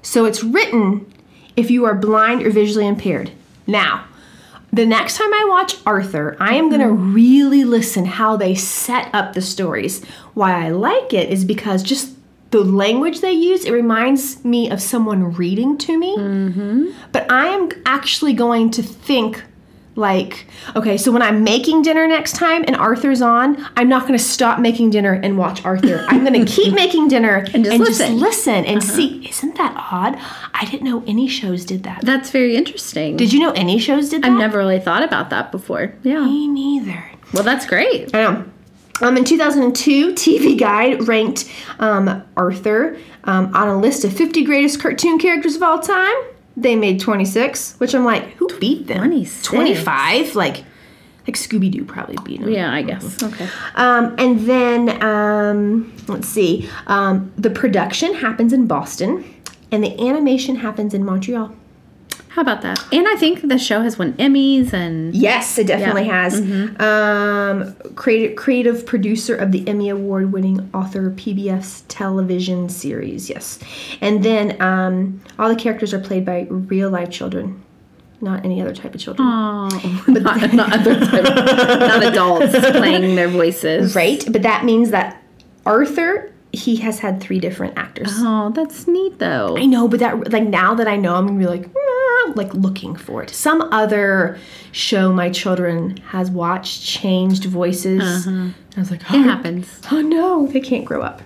So 0.06 0.26
it's 0.26 0.44
written 0.44 1.12
if 1.56 1.72
you 1.72 1.84
are 1.86 1.96
blind 1.96 2.44
or 2.44 2.52
visually 2.52 2.88
impaired. 2.88 3.32
Now, 3.66 4.06
the 4.72 4.86
next 4.86 5.18
time 5.18 5.34
I 5.34 5.46
watch 5.50 5.78
Arthur, 5.86 6.38
I 6.40 6.56
am 6.56 6.70
going 6.70 6.82
to 6.82 6.88
mm-hmm. 6.88 7.14
really 7.14 7.64
listen 7.64 8.06
how 8.06 8.38
they 8.38 8.54
set 8.54 9.10
up 9.14 9.34
the 9.34 9.42
stories. 9.42 10.06
Why 10.36 10.66
I 10.66 10.70
like 10.70 11.12
it 11.12 11.30
is 11.30 11.44
because 11.44 11.82
just 11.82 12.14
the 12.52 12.64
language 12.64 13.22
they 13.22 13.32
use, 13.32 13.66
it 13.66 13.72
reminds 13.72 14.46
me 14.46 14.70
of 14.70 14.80
someone 14.80 15.34
reading 15.34 15.76
to 15.80 15.98
me. 15.98 16.16
Mm-hmm. 16.16 16.92
But 17.12 17.30
I 17.32 17.48
am 17.48 17.70
actually 17.86 18.34
going 18.34 18.70
to 18.72 18.84
think 18.84 19.44
Like, 19.96 20.46
okay, 20.76 20.98
so 20.98 21.12
when 21.12 21.22
I'm 21.22 21.44
making 21.44 21.84
dinner 21.84 22.06
next 22.06 22.34
time 22.34 22.66
and 22.68 22.76
Arthur's 22.76 23.22
on, 23.22 23.66
I'm 23.78 23.88
not 23.88 24.02
going 24.02 24.18
to 24.18 24.24
stop 24.24 24.60
making 24.60 24.90
dinner 24.90 25.14
and 25.14 25.38
watch 25.38 25.64
Arthur. 25.64 26.06
I'm 26.10 26.26
going 26.26 26.46
to 26.46 26.52
keep 26.52 26.74
making 26.76 27.08
dinner 27.08 27.46
and 27.54 27.64
just 27.64 27.80
listen. 27.80 28.20
listen 28.20 28.66
and 28.66 28.84
see. 28.84 29.26
Isn't 29.30 29.56
that 29.56 29.74
odd? 29.92 30.20
I 30.54 30.66
didn't 30.66 30.84
know 30.84 31.04
any 31.08 31.28
shows 31.28 31.64
did 31.64 31.84
that. 31.84 32.02
That's 32.04 32.30
very 32.30 32.58
interesting. 32.58 33.16
Did 33.16 33.32
you 33.32 33.40
know 33.40 33.52
any 33.52 33.80
shows 33.80 34.10
did 34.10 34.24
that? 34.24 34.32
I've 34.32 34.38
never 34.38 34.58
really 34.58 34.80
thought 34.80 35.04
about 35.04 35.30
that 35.30 35.52
before. 35.52 35.94
Yeah. 36.04 36.26
Me 36.26 36.48
neither. 36.48 37.12
Well, 37.34 37.44
that's 37.44 37.66
great. 37.66 38.14
I 38.14 38.22
know. 38.22 38.46
Um, 39.02 39.18
in 39.18 39.26
2002, 39.26 40.14
TV 40.14 40.58
Guide 40.58 41.08
ranked 41.08 41.50
um, 41.80 42.24
Arthur 42.38 42.98
um, 43.26 43.54
on 43.54 43.68
a 43.68 43.78
list 43.78 44.06
of 44.06 44.14
50 44.14 44.44
greatest 44.44 44.80
cartoon 44.80 45.20
characters 45.20 45.56
of 45.56 45.64
all 45.64 45.80
time. 45.80 46.16
They 46.58 46.76
made 46.76 47.00
26, 47.00 47.76
which 47.80 47.94
I'm 47.94 48.06
like, 48.06 48.24
who 48.36 48.48
beat 48.60 48.88
them? 48.88 48.98
26? 48.98 49.46
25? 49.46 50.36
Like, 50.36 50.64
like 51.28 51.36
Scooby 51.36 51.72
Doo 51.72 51.84
probably 51.84 52.18
beat 52.24 52.40
them. 52.42 52.50
Yeah, 52.50 52.74
I 52.74 52.82
guess. 52.82 53.22
Okay. 53.22 53.48
Um, 53.76 54.16
and 54.18 54.40
then 54.42 55.02
um, 55.04 55.94
let's 56.08 56.28
see. 56.28 56.70
Um, 56.88 57.32
the 57.38 57.50
production 57.50 58.14
happens 58.14 58.54
in 58.54 58.68
Boston, 58.68 59.24
and 59.72 59.84
the 59.84 60.00
animation 60.08 60.56
happens 60.58 60.94
in 60.94 61.04
Montreal. 61.04 61.54
How 62.36 62.42
about 62.42 62.64
that? 62.64 62.86
And 62.92 63.08
I 63.08 63.16
think 63.16 63.48
the 63.48 63.58
show 63.58 63.82
has 63.82 63.98
won 63.98 64.12
Emmys 64.16 64.74
and 64.74 65.16
Yes, 65.16 65.58
it 65.58 65.68
definitely 65.68 66.04
has. 66.04 66.42
Um, 66.82 67.74
creative 67.96 68.36
creative 68.36 68.86
producer 68.86 69.38
of 69.38 69.54
the 69.54 69.66
Emmy 69.66 69.88
Award 69.88 70.34
winning 70.34 70.70
Arthur 70.74 71.12
PBS 71.12 71.84
television 71.88 72.68
series. 72.68 73.30
Yes, 73.30 73.60
and 74.02 74.22
then 74.22 74.62
um, 74.62 75.22
all 75.40 75.48
the 75.48 75.56
characters 75.56 75.94
are 75.94 76.00
played 76.00 76.26
by 76.26 76.46
real 76.50 76.90
life 76.90 77.10
children, 77.10 77.64
not 78.20 78.44
any 78.44 78.62
other 78.62 78.76
type 78.76 78.94
of 78.94 79.00
children. 79.00 79.26
oh, 79.26 80.04
not, 80.10 80.54
not, 80.54 80.74
other, 80.74 81.00
not 81.80 82.04
adults 82.04 82.52
playing 82.72 83.16
their 83.16 83.30
voices. 83.30 83.96
Right, 83.96 84.22
but 84.30 84.42
that 84.42 84.66
means 84.66 84.92
that 84.92 85.24
Arthur 85.66 86.34
he 86.56 86.78
has 86.78 87.00
had 87.00 87.22
three 87.22 87.40
different 87.40 87.78
actors. 87.78 88.10
Oh, 88.12 88.50
that's 88.50 88.88
neat 88.88 89.20
though. 89.20 89.58
I 89.58 89.66
know, 89.66 89.88
but 89.88 90.00
that 90.00 90.32
like 90.32 90.44
now 90.48 90.74
that 90.76 90.88
I 90.88 90.96
know, 90.96 91.16
I'm 91.16 91.28
gonna 91.28 91.40
be 91.40 91.46
like, 91.46 91.70
Like 92.36 92.54
looking 92.54 92.96
for 92.96 93.24
it. 93.24 93.30
Some 93.30 93.62
other 93.72 94.38
show 94.72 95.14
my 95.14 95.30
children 95.30 95.98
has 96.08 96.30
watched 96.32 96.84
changed 96.84 97.46
voices. 97.46 98.28
I 98.28 98.52
was 98.78 98.92
like, 98.92 99.02
oh, 99.12 99.20
It 99.20 99.24
happens. 99.24 99.68
oh 99.92 100.02
no, 100.02 100.48
they 100.48 100.60
can't 100.60 100.84
grow 100.86 101.02
up. 101.02 101.22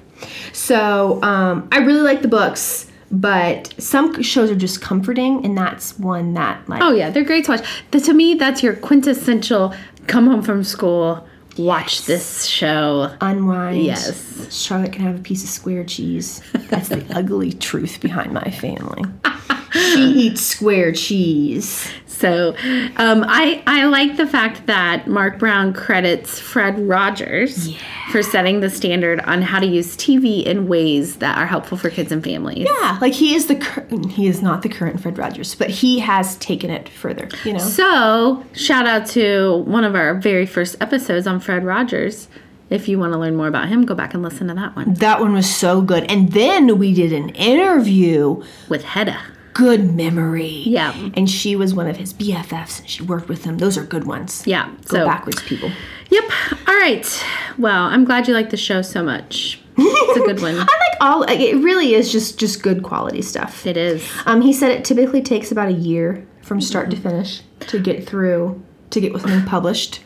So 0.53 1.21
um, 1.23 1.67
I 1.71 1.79
really 1.79 2.01
like 2.01 2.21
the 2.21 2.27
books, 2.27 2.85
but 3.11 3.73
some 3.81 4.21
shows 4.21 4.51
are 4.51 4.55
just 4.55 4.81
comforting, 4.81 5.43
and 5.45 5.57
that's 5.57 5.97
one 5.97 6.33
that 6.35 6.67
like 6.69 6.81
Oh 6.83 6.91
yeah, 6.91 7.09
they're 7.09 7.23
great 7.23 7.45
to 7.45 7.51
watch. 7.51 7.67
The, 7.91 7.99
to 8.01 8.13
me, 8.13 8.35
that's 8.35 8.61
your 8.61 8.75
quintessential 8.75 9.73
come 10.07 10.27
home 10.27 10.41
from 10.41 10.63
school, 10.63 11.25
watch 11.57 12.05
this 12.05 12.45
show. 12.45 13.15
unwind. 13.21 13.81
Yes. 13.83 14.53
Charlotte 14.55 14.91
can 14.93 15.03
have 15.03 15.15
a 15.19 15.23
piece 15.23 15.43
of 15.43 15.49
square 15.49 15.83
cheese. 15.83 16.41
That's 16.69 16.89
the 16.89 17.05
ugly 17.15 17.53
truth 17.53 17.99
behind 18.01 18.33
my 18.33 18.49
family. 18.51 19.03
She 19.71 20.01
eats 20.03 20.41
square 20.41 20.91
cheese. 20.91 21.91
So, 22.07 22.53
um, 22.97 23.23
I 23.27 23.63
I 23.65 23.85
like 23.85 24.17
the 24.17 24.27
fact 24.27 24.65
that 24.65 25.07
Marc 25.07 25.39
Brown 25.39 25.71
credits 25.71 26.37
Fred 26.37 26.77
Rogers 26.77 27.73
for 28.11 28.21
setting 28.21 28.59
the 28.59 28.69
standard 28.69 29.21
on 29.21 29.41
how 29.41 29.59
to 29.59 29.65
use 29.65 29.95
TV 29.95 30.43
in 30.45 30.67
ways 30.67 31.17
that 31.17 31.37
are 31.37 31.45
helpful 31.45 31.77
for 31.77 31.89
kids 31.89 32.11
and 32.11 32.21
families. 32.21 32.67
Yeah, 32.81 32.97
like 32.99 33.13
he 33.13 33.35
is 33.35 33.47
the 33.47 33.55
cur- 33.55 33.87
he 34.09 34.27
is 34.27 34.41
not 34.41 34.63
the 34.63 34.69
current 34.69 34.99
Fred 35.01 35.17
Rogers, 35.17 35.55
but 35.55 35.69
he 35.69 35.99
has 35.99 36.35
taken 36.37 36.69
it 36.69 36.89
further. 36.89 37.29
You 37.45 37.53
know, 37.53 37.59
So, 37.59 38.43
shout 38.53 38.85
out 38.85 39.05
to 39.11 39.59
one 39.65 39.85
of 39.85 39.95
our 39.95 40.13
very 40.15 40.45
first 40.45 40.75
episodes 40.81 41.25
on 41.25 41.39
Fred 41.39 41.63
Rogers. 41.63 42.27
If 42.69 42.87
you 42.89 42.99
want 42.99 43.13
to 43.13 43.17
learn 43.17 43.35
more 43.37 43.47
about 43.47 43.69
him, 43.69 43.85
go 43.85 43.95
back 43.95 44.13
and 44.13 44.21
listen 44.21 44.47
to 44.49 44.53
that 44.55 44.75
one 44.75 44.93
that 44.95 45.21
one 45.21 45.31
was 45.33 45.49
so 45.55 45.81
good. 45.81 46.03
And 46.11 46.33
then 46.33 46.77
we 46.77 46.93
did 46.93 47.13
an 47.13 47.29
interview. 47.29 48.43
with 48.67 48.83
Hedda. 48.83 49.17
Good 49.53 49.93
memory. 49.93 50.63
Yeah. 50.65 50.93
and 51.15 51.29
she 51.29 51.55
was 51.55 51.73
one 51.73 51.87
of 51.87 51.97
his 51.97 52.13
BFFs, 52.13 52.79
and 52.79 52.89
she 52.89 53.03
worked 53.03 53.27
with 53.27 53.43
him. 53.43 53.57
Those 53.57 53.77
are 53.77 53.83
good 53.83 54.05
ones. 54.05 54.45
Yeah. 54.45 54.69
Go 54.87 54.97
so 54.99 55.05
backwards, 55.05 55.41
people. 55.43 55.71
Yep. 56.09 56.23
All 56.67 56.75
right. 56.75 57.25
Well, 57.57 57.83
I'm 57.85 58.05
glad 58.05 58.27
you 58.27 58.33
like 58.33 58.49
the 58.51 58.57
show 58.57 58.81
so 58.81 59.03
much. 59.03 59.59
It's 59.77 60.17
a 60.19 60.21
good 60.25 60.41
one. 60.41 60.55
I 60.55 60.59
like 60.59 60.97
all. 61.01 61.23
It 61.23 61.55
really 61.63 61.93
is 61.93 62.11
just 62.11 62.39
just 62.39 62.61
good 62.63 62.83
quality 62.83 63.21
stuff. 63.21 63.65
It 63.65 63.77
is. 63.77 64.07
Um, 64.25 64.41
he 64.41 64.53
said 64.53 64.71
it 64.71 64.83
typically 64.85 65.21
takes 65.21 65.51
about 65.51 65.67
a 65.67 65.73
year 65.73 66.25
from 66.41 66.61
start 66.61 66.89
to 66.91 66.97
finish 66.97 67.41
to 67.61 67.79
get 67.79 68.05
through 68.07 68.61
to 68.89 68.99
get 69.01 69.11
something 69.19 69.43
published, 69.45 70.01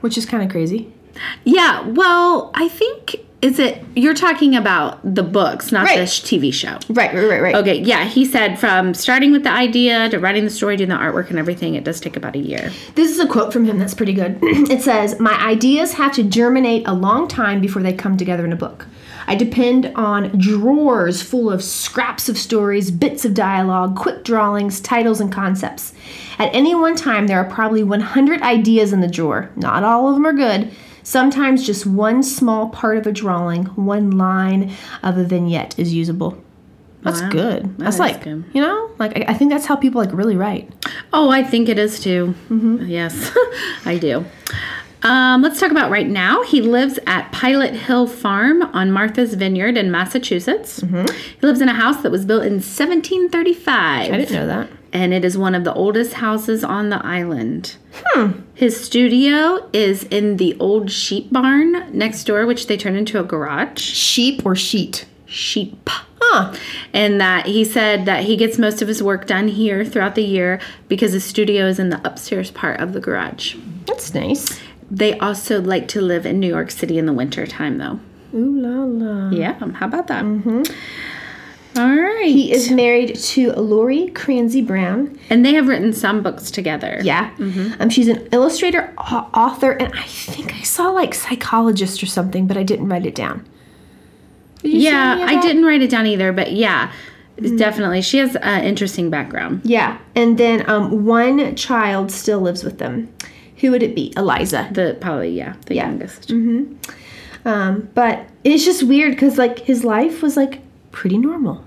which 0.00 0.16
is 0.16 0.24
kind 0.26 0.42
of 0.42 0.50
crazy. 0.50 0.92
Yeah. 1.44 1.86
Well, 1.88 2.50
I 2.54 2.68
think 2.68 3.16
is 3.42 3.58
it 3.58 3.82
you're 3.96 4.14
talking 4.14 4.54
about 4.54 4.98
the 5.14 5.22
books, 5.22 5.72
not 5.72 5.84
Right. 5.86 5.98
this 5.98 6.20
TV 6.20 6.52
show. 6.52 6.78
Right, 6.90 7.12
right, 7.14 7.28
right, 7.28 7.42
right. 7.42 7.54
Okay, 7.54 7.80
yeah, 7.80 8.04
he 8.04 8.24
said 8.24 8.58
from 8.58 8.92
starting 8.94 9.32
with 9.32 9.44
the 9.44 9.50
idea 9.52 10.08
to 10.10 10.18
writing 10.18 10.44
the 10.44 10.50
story, 10.50 10.76
doing 10.76 10.90
the 10.90 10.96
artwork 10.96 11.30
and 11.30 11.38
everything, 11.38 11.74
it 11.74 11.84
does 11.84 12.00
take 12.00 12.16
about 12.16 12.34
a 12.36 12.38
year. 12.38 12.70
This 12.96 13.10
is 13.10 13.18
a 13.18 13.26
quote 13.26 13.52
from 13.52 13.64
him 13.64 13.78
that's 13.78 13.94
pretty 13.94 14.12
good. 14.12 14.38
it 14.42 14.82
says, 14.82 15.18
My 15.18 15.34
ideas 15.42 15.94
have 15.94 16.12
to 16.14 16.22
germinate 16.22 16.86
a 16.86 16.92
long 16.92 17.28
time 17.28 17.60
before 17.60 17.82
they 17.82 17.92
come 17.92 18.16
together 18.16 18.44
in 18.44 18.52
a 18.52 18.56
book. 18.56 18.86
I 19.26 19.36
depend 19.36 19.86
on 19.94 20.36
drawers 20.38 21.22
full 21.22 21.50
of 21.50 21.62
scraps 21.62 22.28
of 22.28 22.36
stories, 22.36 22.90
bits 22.90 23.24
of 23.24 23.32
dialogue, 23.32 23.96
quick 23.96 24.24
drawings, 24.24 24.80
titles, 24.80 25.20
and 25.20 25.32
concepts. 25.32 25.92
At 26.38 26.52
any 26.54 26.74
one 26.74 26.96
time, 26.96 27.26
there 27.26 27.38
are 27.38 27.48
probably 27.48 27.84
100 27.84 28.42
ideas 28.42 28.92
in 28.92 29.00
the 29.00 29.08
drawer. 29.08 29.50
Not 29.56 29.84
all 29.84 30.08
of 30.08 30.14
them 30.14 30.26
are 30.26 30.32
good. 30.32 30.70
Sometimes 31.02 31.64
just 31.66 31.86
one 31.86 32.22
small 32.22 32.68
part 32.68 32.96
of 32.98 33.06
a 33.06 33.12
drawing, 33.12 33.66
one 33.66 34.10
line 34.12 34.72
of 35.02 35.16
a 35.18 35.24
vignette 35.24 35.78
is 35.78 35.92
usable. 35.94 36.36
That's 37.02 37.22
Wow. 37.22 37.28
good. 37.30 37.78
That's 37.78 37.96
is 37.96 38.00
like, 38.00 38.22
good. 38.24 38.44
you 38.52 38.60
know, 38.60 38.90
like 38.98 39.16
I, 39.16 39.32
I 39.32 39.34
think 39.34 39.50
that's 39.50 39.64
how 39.66 39.74
people 39.76 40.00
like 40.02 40.12
really 40.12 40.36
write. 40.36 40.70
Oh, 41.12 41.30
I 41.30 41.42
think 41.42 41.68
it 41.70 41.78
is 41.78 41.98
too. 42.00 42.34
Yes, 42.50 43.30
I 43.86 43.96
do. 43.98 44.24
Um, 45.02 45.40
let's 45.40 45.58
talk 45.58 45.70
about 45.70 45.90
right 45.90 46.06
now. 46.06 46.42
He 46.42 46.60
lives 46.60 46.98
at 47.06 47.32
Pilot 47.32 47.72
Hill 47.72 48.06
Farm 48.06 48.60
on 48.60 48.92
Martha's 48.92 49.32
Vineyard 49.32 49.78
in 49.78 49.90
Massachusetts. 49.90 50.82
He 50.82 51.46
lives 51.46 51.62
in 51.62 51.70
a 51.70 51.74
house 51.74 52.02
that 52.02 52.12
was 52.12 52.26
built 52.26 52.42
in 52.42 52.60
1735. 52.60 54.12
I 54.12 54.16
didn't 54.18 54.32
know 54.34 54.46
that. 54.46 54.68
And 54.92 55.14
it 55.14 55.24
is 55.24 55.38
one 55.38 55.54
of 55.54 55.64
the 55.64 55.74
oldest 55.74 56.14
houses 56.14 56.64
on 56.64 56.90
the 56.90 57.04
island. 57.04 57.76
His 58.54 58.82
studio 58.82 59.68
is 59.72 60.04
in 60.04 60.36
the 60.36 60.56
old 60.58 60.90
sheep 60.90 61.32
barn 61.32 61.96
next 61.96 62.24
door, 62.24 62.46
which 62.46 62.66
they 62.66 62.76
turned 62.76 62.96
into 62.96 63.20
a 63.20 63.24
garage. 63.24 63.80
Sheep 63.80 64.44
or 64.44 64.54
sheet? 64.54 65.06
Sheep. 65.26 65.88
Huh. 66.20 66.54
And 66.92 67.20
that 67.20 67.46
he 67.46 67.64
said 67.64 68.04
that 68.04 68.24
he 68.24 68.36
gets 68.36 68.58
most 68.58 68.82
of 68.82 68.88
his 68.88 69.02
work 69.02 69.26
done 69.26 69.48
here 69.48 69.84
throughout 69.84 70.14
the 70.14 70.24
year 70.24 70.60
because 70.88 71.12
his 71.12 71.24
studio 71.24 71.66
is 71.66 71.78
in 71.78 71.90
the 71.90 72.06
upstairs 72.06 72.50
part 72.50 72.80
of 72.80 72.92
the 72.92 73.00
garage. 73.00 73.56
That's 73.86 74.14
nice. 74.14 74.60
They 74.90 75.18
also 75.18 75.60
like 75.60 75.88
to 75.88 76.00
live 76.00 76.26
in 76.26 76.40
New 76.40 76.48
York 76.48 76.70
City 76.70 76.98
in 76.98 77.06
the 77.06 77.12
winter 77.12 77.46
time, 77.46 77.78
though. 77.78 78.00
Ooh 78.34 78.60
la 78.60 78.84
la. 78.84 79.30
Yeah, 79.30 79.54
how 79.72 79.86
about 79.86 80.08
that? 80.08 80.24
Mm-hmm. 80.24 80.62
All 81.76 81.88
right. 81.96 82.24
He 82.26 82.52
is 82.52 82.70
married 82.70 83.14
to 83.16 83.52
Laurie 83.52 84.08
Krasny 84.12 84.66
Brown. 84.66 85.18
and 85.30 85.44
they 85.46 85.54
have 85.54 85.68
written 85.68 85.92
some 85.92 86.22
books 86.22 86.50
together. 86.50 87.00
Yeah. 87.02 87.30
Um, 87.38 87.88
she's 87.90 88.08
an 88.08 88.26
illustrator, 88.32 88.92
author, 88.98 89.70
and 89.72 89.92
I 89.96 90.02
think 90.02 90.54
I 90.54 90.62
saw 90.62 90.90
like 90.90 91.14
psychologist 91.14 92.02
or 92.02 92.06
something, 92.06 92.46
but 92.46 92.56
I 92.56 92.62
didn't 92.64 92.88
write 92.88 93.06
it 93.06 93.14
down. 93.14 93.46
Yeah, 94.62 95.24
I 95.26 95.40
didn't 95.40 95.64
write 95.64 95.80
it 95.80 95.90
down 95.90 96.06
either, 96.06 96.32
but 96.32 96.52
yeah, 96.52 96.92
definitely. 97.56 98.02
She 98.02 98.18
has 98.18 98.36
an 98.36 98.64
interesting 98.64 99.08
background. 99.08 99.62
Yeah. 99.64 99.98
And 100.14 100.36
then 100.36 100.68
um, 100.68 101.06
one 101.06 101.54
child 101.56 102.10
still 102.10 102.40
lives 102.40 102.62
with 102.64 102.78
them. 102.78 103.08
Who 103.58 103.70
would 103.70 103.82
it 103.82 103.94
be? 103.94 104.12
Eliza. 104.16 104.68
The 104.72 104.96
probably 105.00 105.30
yeah, 105.30 105.54
the 105.66 105.76
Yeah. 105.76 105.86
youngest. 105.88 106.30
Um, 107.44 107.88
but 107.94 108.26
it's 108.44 108.64
just 108.64 108.82
weird 108.82 109.12
because 109.12 109.38
like 109.38 109.60
his 109.60 109.84
life 109.84 110.20
was 110.22 110.36
like 110.36 110.60
pretty 110.92 111.18
normal. 111.18 111.64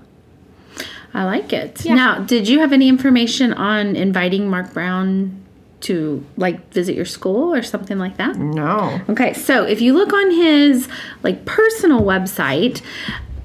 I 1.12 1.24
like 1.24 1.52
it. 1.52 1.84
Now, 1.84 2.18
did 2.18 2.48
you 2.48 2.58
have 2.58 2.72
any 2.72 2.88
information 2.88 3.52
on 3.52 3.94
inviting 3.94 4.48
Marc 4.48 4.74
Brown 4.74 5.40
to 5.82 6.24
like 6.36 6.72
visit 6.72 6.96
your 6.96 7.04
school 7.04 7.54
or 7.54 7.62
something 7.62 7.98
like 7.98 8.16
that? 8.16 8.36
No. 8.36 9.00
Okay, 9.08 9.32
so 9.32 9.64
if 9.64 9.80
you 9.80 9.92
look 9.92 10.12
on 10.12 10.30
his 10.32 10.88
like 11.22 11.44
personal 11.44 12.00
website, 12.00 12.82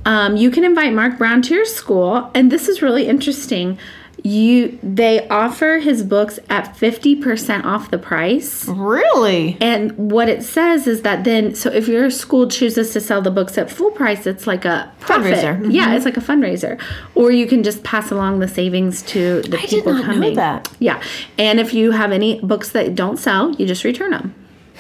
um, 0.06 0.36
you 0.36 0.50
can 0.50 0.64
invite 0.64 0.94
Marc 0.94 1.18
Brown 1.18 1.42
to 1.44 1.54
your 1.54 1.66
school, 1.66 2.32
and 2.34 2.52
this 2.52 2.68
is 2.68 2.82
really 2.82 3.08
interesting. 3.08 3.78
You 4.24 4.78
they 4.84 5.28
offer 5.30 5.80
his 5.80 6.04
books 6.04 6.40
at 6.50 6.76
50% 6.76 7.66
off 7.66 7.92
the 7.92 7.98
price. 7.98 8.68
Really? 8.68 9.58
And 9.62 10.12
what 10.12 10.30
it 10.30 10.44
says 10.44 10.88
is 10.88 11.02
that 11.04 11.24
then, 11.24 11.56
so 11.56 11.72
if 11.72 11.88
your 11.88 12.10
school 12.10 12.48
chooses 12.48 12.92
to 12.94 13.02
sell 13.02 13.22
the 13.22 13.32
books 13.32 13.58
at 13.58 13.72
full 13.72 13.92
price, 13.92 14.26
it's 14.28 14.48
like 14.48 14.66
a 14.66 14.92
profit. 15.00 15.34
Fundraiser. 15.34 15.60
Mm-hmm. 15.60 15.72
Yeah, 15.72 15.96
it's 15.96 16.06
like 16.06 16.18
a 16.18 16.22
fundraiser. 16.22 16.82
Or 17.16 17.32
you 17.32 17.48
can 17.48 17.64
just 17.64 17.84
pass 17.84 18.12
along 18.12 18.40
the 18.40 18.48
savings 18.48 19.02
to 19.04 19.42
the 19.44 19.58
I 19.58 19.62
did 19.62 19.70
people 19.70 19.94
not 19.94 20.18
know 20.18 20.36
that. 20.36 20.72
Yeah. 20.80 21.02
And 21.38 21.60
if 21.60 21.74
you 21.74 21.92
have 21.92 22.12
any 22.12 22.40
books 22.42 22.72
that 22.72 22.96
don't 22.96 23.18
sell, 23.18 23.52
you 23.56 23.66
just 23.66 23.84
return 23.84 24.12
them. 24.12 24.36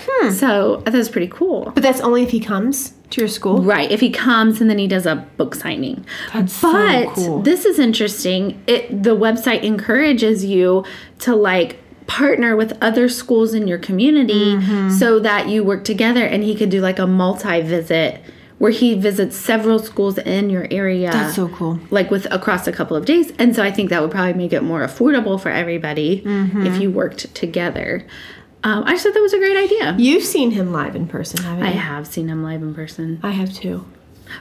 Hmm. 0.07 0.29
So 0.31 0.77
I 0.81 0.85
thought 0.85 0.95
it 0.95 0.97
was 0.97 1.09
pretty 1.09 1.27
cool. 1.27 1.71
But 1.73 1.83
that's 1.83 2.01
only 2.01 2.23
if 2.23 2.31
he 2.31 2.39
comes 2.39 2.93
to 3.11 3.21
your 3.21 3.27
school. 3.27 3.61
Right. 3.63 3.89
If 3.91 3.99
he 3.99 4.09
comes 4.11 4.61
and 4.61 4.69
then 4.69 4.77
he 4.77 4.87
does 4.87 5.05
a 5.05 5.15
book 5.37 5.55
signing. 5.55 6.05
That's 6.33 6.53
so 6.53 6.71
but 6.71 7.07
cool. 7.15 7.41
this 7.41 7.65
is 7.65 7.79
interesting. 7.79 8.61
It 8.67 9.03
the 9.03 9.15
website 9.15 9.63
encourages 9.63 10.45
you 10.45 10.85
to 11.19 11.35
like 11.35 11.77
partner 12.07 12.55
with 12.55 12.75
other 12.81 13.07
schools 13.09 13.53
in 13.53 13.67
your 13.67 13.77
community 13.77 14.55
Mm-hmm. 14.55 14.89
so 14.91 15.19
that 15.19 15.47
you 15.47 15.63
work 15.63 15.83
together 15.83 16.23
and 16.25 16.43
he 16.43 16.55
could 16.55 16.69
do 16.69 16.81
like 16.81 16.97
a 16.99 17.05
multi-visit 17.05 18.21
where 18.57 18.71
he 18.71 18.93
visits 18.93 19.37
several 19.37 19.79
schools 19.79 20.17
in 20.17 20.49
your 20.49 20.67
area. 20.69 21.11
That's 21.11 21.35
so 21.35 21.47
cool. 21.49 21.79
Like 21.91 22.11
with 22.11 22.25
across 22.31 22.67
a 22.67 22.71
couple 22.73 22.97
of 22.97 23.05
days. 23.05 23.31
And 23.39 23.55
so 23.55 23.63
I 23.63 23.71
think 23.71 23.89
that 23.89 24.01
would 24.01 24.11
probably 24.11 24.33
make 24.33 24.51
it 24.51 24.63
more 24.63 24.81
affordable 24.81 25.39
for 25.39 25.49
everybody 25.49 26.21
Mm-hmm. 26.21 26.65
if 26.65 26.81
you 26.81 26.91
worked 26.91 27.33
together. 27.33 28.05
Um, 28.63 28.83
I 28.85 28.91
just 28.91 29.03
thought 29.03 29.13
that 29.13 29.21
was 29.21 29.33
a 29.33 29.37
great 29.37 29.57
idea. 29.57 29.95
You've 29.97 30.23
seen 30.23 30.51
him 30.51 30.71
live 30.73 30.95
in 30.95 31.07
person, 31.07 31.41
haven't 31.43 31.63
you? 31.63 31.69
I 31.69 31.73
have 31.73 32.05
seen 32.07 32.27
him 32.27 32.43
live 32.43 32.61
in 32.61 32.73
person, 32.75 33.19
I 33.23 33.31
have 33.31 33.53
too. 33.53 33.85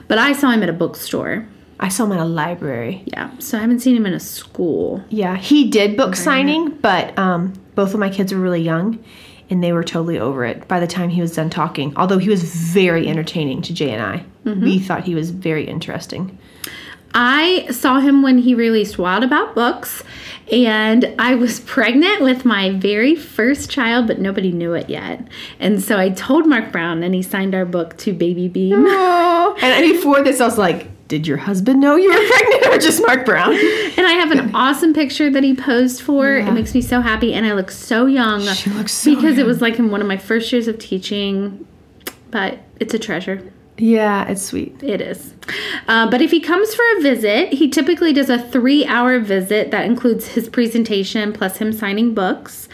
but 0.07 0.17
I 0.17 0.33
saw 0.33 0.49
him 0.51 0.61
at 0.63 0.69
a 0.69 0.73
bookstore. 0.73 1.47
I 1.79 1.87
saw 1.87 2.03
him 2.03 2.11
at 2.11 2.19
a 2.19 2.25
library. 2.25 3.03
Yeah, 3.05 3.31
so 3.39 3.57
I 3.57 3.61
haven't 3.61 3.79
seen 3.79 3.95
him 3.95 4.05
in 4.05 4.13
a 4.13 4.19
school. 4.19 5.01
Yeah, 5.09 5.37
he 5.37 5.69
did 5.69 5.95
book 5.95 6.17
signing, 6.17 6.71
but 6.71 7.17
um, 7.17 7.53
both 7.75 7.93
of 7.93 7.99
my 8.01 8.09
kids 8.09 8.33
were 8.33 8.39
really 8.41 8.61
young, 8.61 9.01
and 9.49 9.63
they 9.63 9.71
were 9.71 9.85
totally 9.85 10.19
over 10.19 10.43
it 10.43 10.67
by 10.67 10.81
the 10.81 10.87
time 10.87 11.07
he 11.09 11.21
was 11.21 11.33
done 11.33 11.49
talking. 11.49 11.93
Although 11.95 12.17
he 12.17 12.27
was 12.27 12.43
very 12.43 13.07
entertaining 13.07 13.61
to 13.63 13.73
Jay 13.73 13.91
and 13.91 14.03
I, 14.03 14.25
we 14.43 14.79
thought 14.79 15.05
he 15.05 15.15
was 15.15 15.29
very 15.31 15.63
interesting. 15.65 16.37
I 17.13 17.67
saw 17.71 17.99
him 17.99 18.21
when 18.21 18.39
he 18.39 18.53
released 18.53 18.97
Wild 18.97 19.23
About 19.23 19.55
Books, 19.55 20.03
and 20.51 21.13
I 21.17 21.35
was 21.35 21.59
pregnant 21.65 22.21
with 22.21 22.45
my 22.45 22.71
very 22.71 23.15
first 23.15 23.69
child, 23.69 24.07
but 24.07 24.19
nobody 24.19 24.51
knew 24.51 24.73
it 24.73 24.89
yet. 24.89 25.27
And 25.59 25.81
so 25.81 25.97
I 25.97 26.09
told 26.09 26.45
Marc 26.47 26.71
Brown, 26.71 27.03
and 27.03 27.15
he 27.15 27.21
signed 27.21 27.55
our 27.55 27.65
book 27.65 27.97
to 27.99 28.13
Baby 28.13 28.47
Beam. 28.47 28.85
and 29.61 29.91
before 29.91 30.23
this, 30.23 30.39
I 30.39 30.45
was 30.45 30.57
like, 30.57 30.87
"Did 31.07 31.25
your 31.25 31.37
husband 31.37 31.79
know 31.79 31.95
you 31.95 32.09
were 32.09 32.27
pregnant, 32.29 32.75
or 32.75 32.77
just 32.77 33.01
Marc 33.05 33.25
Brown?" 33.25 33.53
And 33.53 34.05
I 34.05 34.13
have 34.13 34.31
an 34.31 34.55
awesome 34.55 34.93
picture 34.93 35.29
that 35.31 35.43
he 35.43 35.55
posed 35.55 36.01
for. 36.01 36.31
Yeah. 36.31 36.47
It 36.47 36.51
makes 36.51 36.73
me 36.73 36.81
so 36.81 37.01
happy, 37.01 37.33
and 37.33 37.45
I 37.45 37.53
look 37.53 37.71
so 37.71 38.05
young. 38.05 38.41
She 38.53 38.69
looks 38.69 38.93
so 38.93 39.15
because 39.15 39.37
it 39.37 39.45
was 39.45 39.61
like 39.61 39.79
in 39.79 39.91
one 39.91 40.01
of 40.01 40.07
my 40.07 40.17
first 40.17 40.51
years 40.51 40.67
of 40.67 40.77
teaching, 40.77 41.65
but 42.31 42.59
it's 42.79 42.93
a 42.93 42.99
treasure. 42.99 43.51
Yeah, 43.79 44.27
it's 44.27 44.41
sweet. 44.41 44.83
It 44.83 44.99
is. 45.01 45.33
Uh, 45.87 46.09
but 46.11 46.21
if 46.21 46.31
he 46.31 46.39
comes 46.41 46.75
for 46.75 46.83
a 46.97 47.01
visit, 47.01 47.53
he 47.53 47.69
typically 47.69 48.11
does 48.13 48.29
a 48.29 48.37
three 48.37 48.85
hour 48.85 49.19
visit 49.19 49.71
that 49.71 49.85
includes 49.85 50.27
his 50.27 50.49
presentation 50.49 51.31
plus 51.33 51.57
him 51.57 51.71
signing 51.71 52.13
books. 52.13 52.67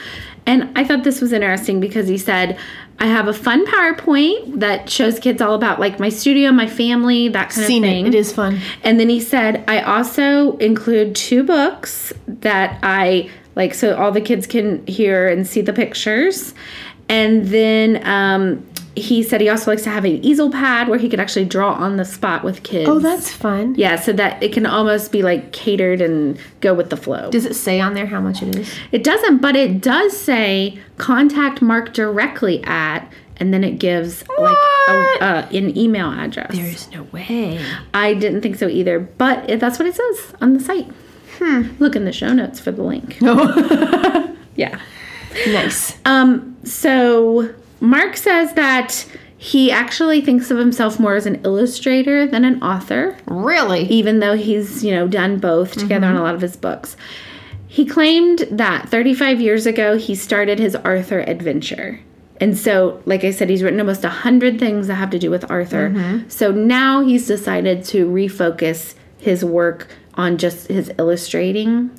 And 0.48 0.72
I 0.78 0.84
thought 0.84 1.04
this 1.04 1.22
was 1.22 1.32
interesting 1.32 1.80
because 1.80 2.08
he 2.08 2.18
said, 2.18 2.60
I 3.00 3.08
have 3.08 3.28
a 3.28 3.34
fun 3.34 3.66
PowerPoint 3.66 4.60
that 4.60 4.90
shows 4.90 5.20
kids 5.20 5.42
all 5.42 5.54
about 5.54 5.80
like 5.80 6.00
my 6.00 6.10
studio, 6.10 6.52
my 6.52 6.68
family, 6.68 7.28
that 7.30 7.50
kind 7.50 7.68
Seen 7.68 7.84
of 7.84 7.90
it. 7.90 7.94
thing. 7.94 8.08
It 8.08 8.16
is 8.16 8.32
fun. 8.32 8.60
And 8.84 9.00
then 9.00 9.10
he 9.10 9.20
said, 9.20 9.64
I 9.68 9.82
also 9.82 10.58
include 10.58 11.16
two 11.16 11.44
books 11.44 12.14
that 12.28 12.80
I 12.84 13.30
like 13.56 13.74
so 13.74 13.96
all 13.96 14.12
the 14.12 14.22
kids 14.22 14.48
can 14.48 14.86
hear 14.88 15.28
and 15.28 15.46
see 15.46 15.62
the 15.62 15.74
pictures. 15.74 16.54
And 17.10 17.46
then 17.48 18.06
um, 18.08 18.66
he 18.96 19.22
said 19.24 19.42
he 19.42 19.50
also 19.50 19.72
likes 19.72 19.84
to 19.84 19.90
have 19.90 20.06
an 20.06 20.24
easel 20.24 20.50
pad 20.52 20.88
where 20.88 20.98
he 21.00 21.10
could 21.10 21.20
actually 21.20 21.46
draw 21.46 21.74
on 21.74 21.98
the 21.98 22.06
spot 22.06 22.44
with 22.44 22.64
kids. 22.64 22.88
Oh, 22.90 23.00
that's 23.00 23.32
fun. 23.32 23.76
yeah, 23.76 23.98
so 24.00 24.14
that 24.14 24.42
it 24.42 24.54
can 24.54 24.66
almost 24.66 25.12
be 25.12 25.22
like 25.22 25.52
catered 25.52 26.02
and 26.02 26.38
go 26.62 26.74
with 26.74 26.90
the 26.90 26.98
flow. 26.98 27.30
Does 27.32 27.46
it 27.46 27.56
say 27.56 27.80
on 27.82 27.94
there 27.94 28.06
how 28.06 28.22
much 28.22 28.42
it 28.42 28.56
is? 28.56 28.74
It 28.92 29.04
doesn't, 29.04 29.40
but 29.42 29.56
it 29.56 29.82
does 29.82 30.18
say 30.18 30.80
contact 30.98 31.62
Marc 31.62 31.94
directly 31.94 32.64
at, 32.64 33.12
and 33.38 33.54
then 33.54 33.64
it 33.66 33.80
gives 33.80 34.24
like 34.40 34.56
a, 34.90 34.92
uh, 35.22 35.48
an 35.52 35.78
email 35.78 36.10
address. 36.12 36.56
There's 36.56 36.90
no 36.92 37.04
way. 37.04 37.60
I 37.94 38.14
didn't 38.14 38.42
think 38.42 38.56
so 38.56 38.68
either, 38.70 39.00
but 39.00 39.50
it, 39.50 39.60
that's 39.60 39.78
what 39.78 39.88
it 39.90 39.96
says 39.96 40.34
on 40.42 40.54
the 40.54 40.60
site. 40.62 40.88
Hmm. 41.40 41.64
Look 41.80 41.98
in 41.98 42.06
the 42.06 42.14
show 42.14 42.32
notes 42.32 42.60
for 42.62 42.72
the 42.72 42.82
link. 42.84 43.18
Yeah. 44.58 44.80
nice. 45.48 45.98
Um, 46.06 46.56
so 46.64 47.54
Marc 47.80 48.18
says 48.18 48.54
that 48.54 49.06
he 49.38 49.72
actually 49.72 50.22
thinks 50.22 50.50
of 50.50 50.58
himself 50.58 51.00
more 51.00 51.16
as 51.16 51.26
an 51.26 51.42
illustrator 51.44 52.26
than 52.26 52.46
an 52.46 52.62
author, 52.64 53.18
Really? 53.28 53.84
even 53.84 54.20
though 54.20 54.36
he's, 54.36 54.84
you 54.84 54.92
know, 54.92 55.08
done 55.08 55.40
both 55.40 55.74
together 55.74 56.08
on 56.08 56.14
a 56.14 56.16
mm-hmm. 56.16 56.26
lot 56.26 56.36
of 56.36 56.42
his 56.42 56.56
books. 56.56 56.96
He 57.68 57.86
claimed 57.86 58.48
that 58.52 58.88
35 58.90 59.42
years 59.42 59.66
ago 59.66 59.98
he 59.98 60.16
started 60.16 60.60
his 60.60 60.76
Arthur 60.78 61.20
adventure. 61.20 62.00
And 62.40 62.58
so, 62.58 63.02
like 63.06 63.24
I 63.24 63.32
said, 63.32 63.50
he's 63.50 63.64
written 63.64 63.80
almost 63.80 64.04
100 64.04 64.60
things 64.60 64.88
that 64.88 64.96
have 64.96 65.10
to 65.12 65.20
do 65.20 65.30
with 65.30 65.50
Arthur. 65.50 65.90
Mm-hmm. 65.90 66.30
So 66.30 66.52
now 66.52 67.02
he's 67.02 67.28
decided 67.28 67.84
to 67.86 68.08
refocus 68.08 68.96
his 69.18 69.44
work 69.44 69.88
on 70.16 70.38
just 70.38 70.68
his 70.68 70.92
illustrating. 70.98 71.92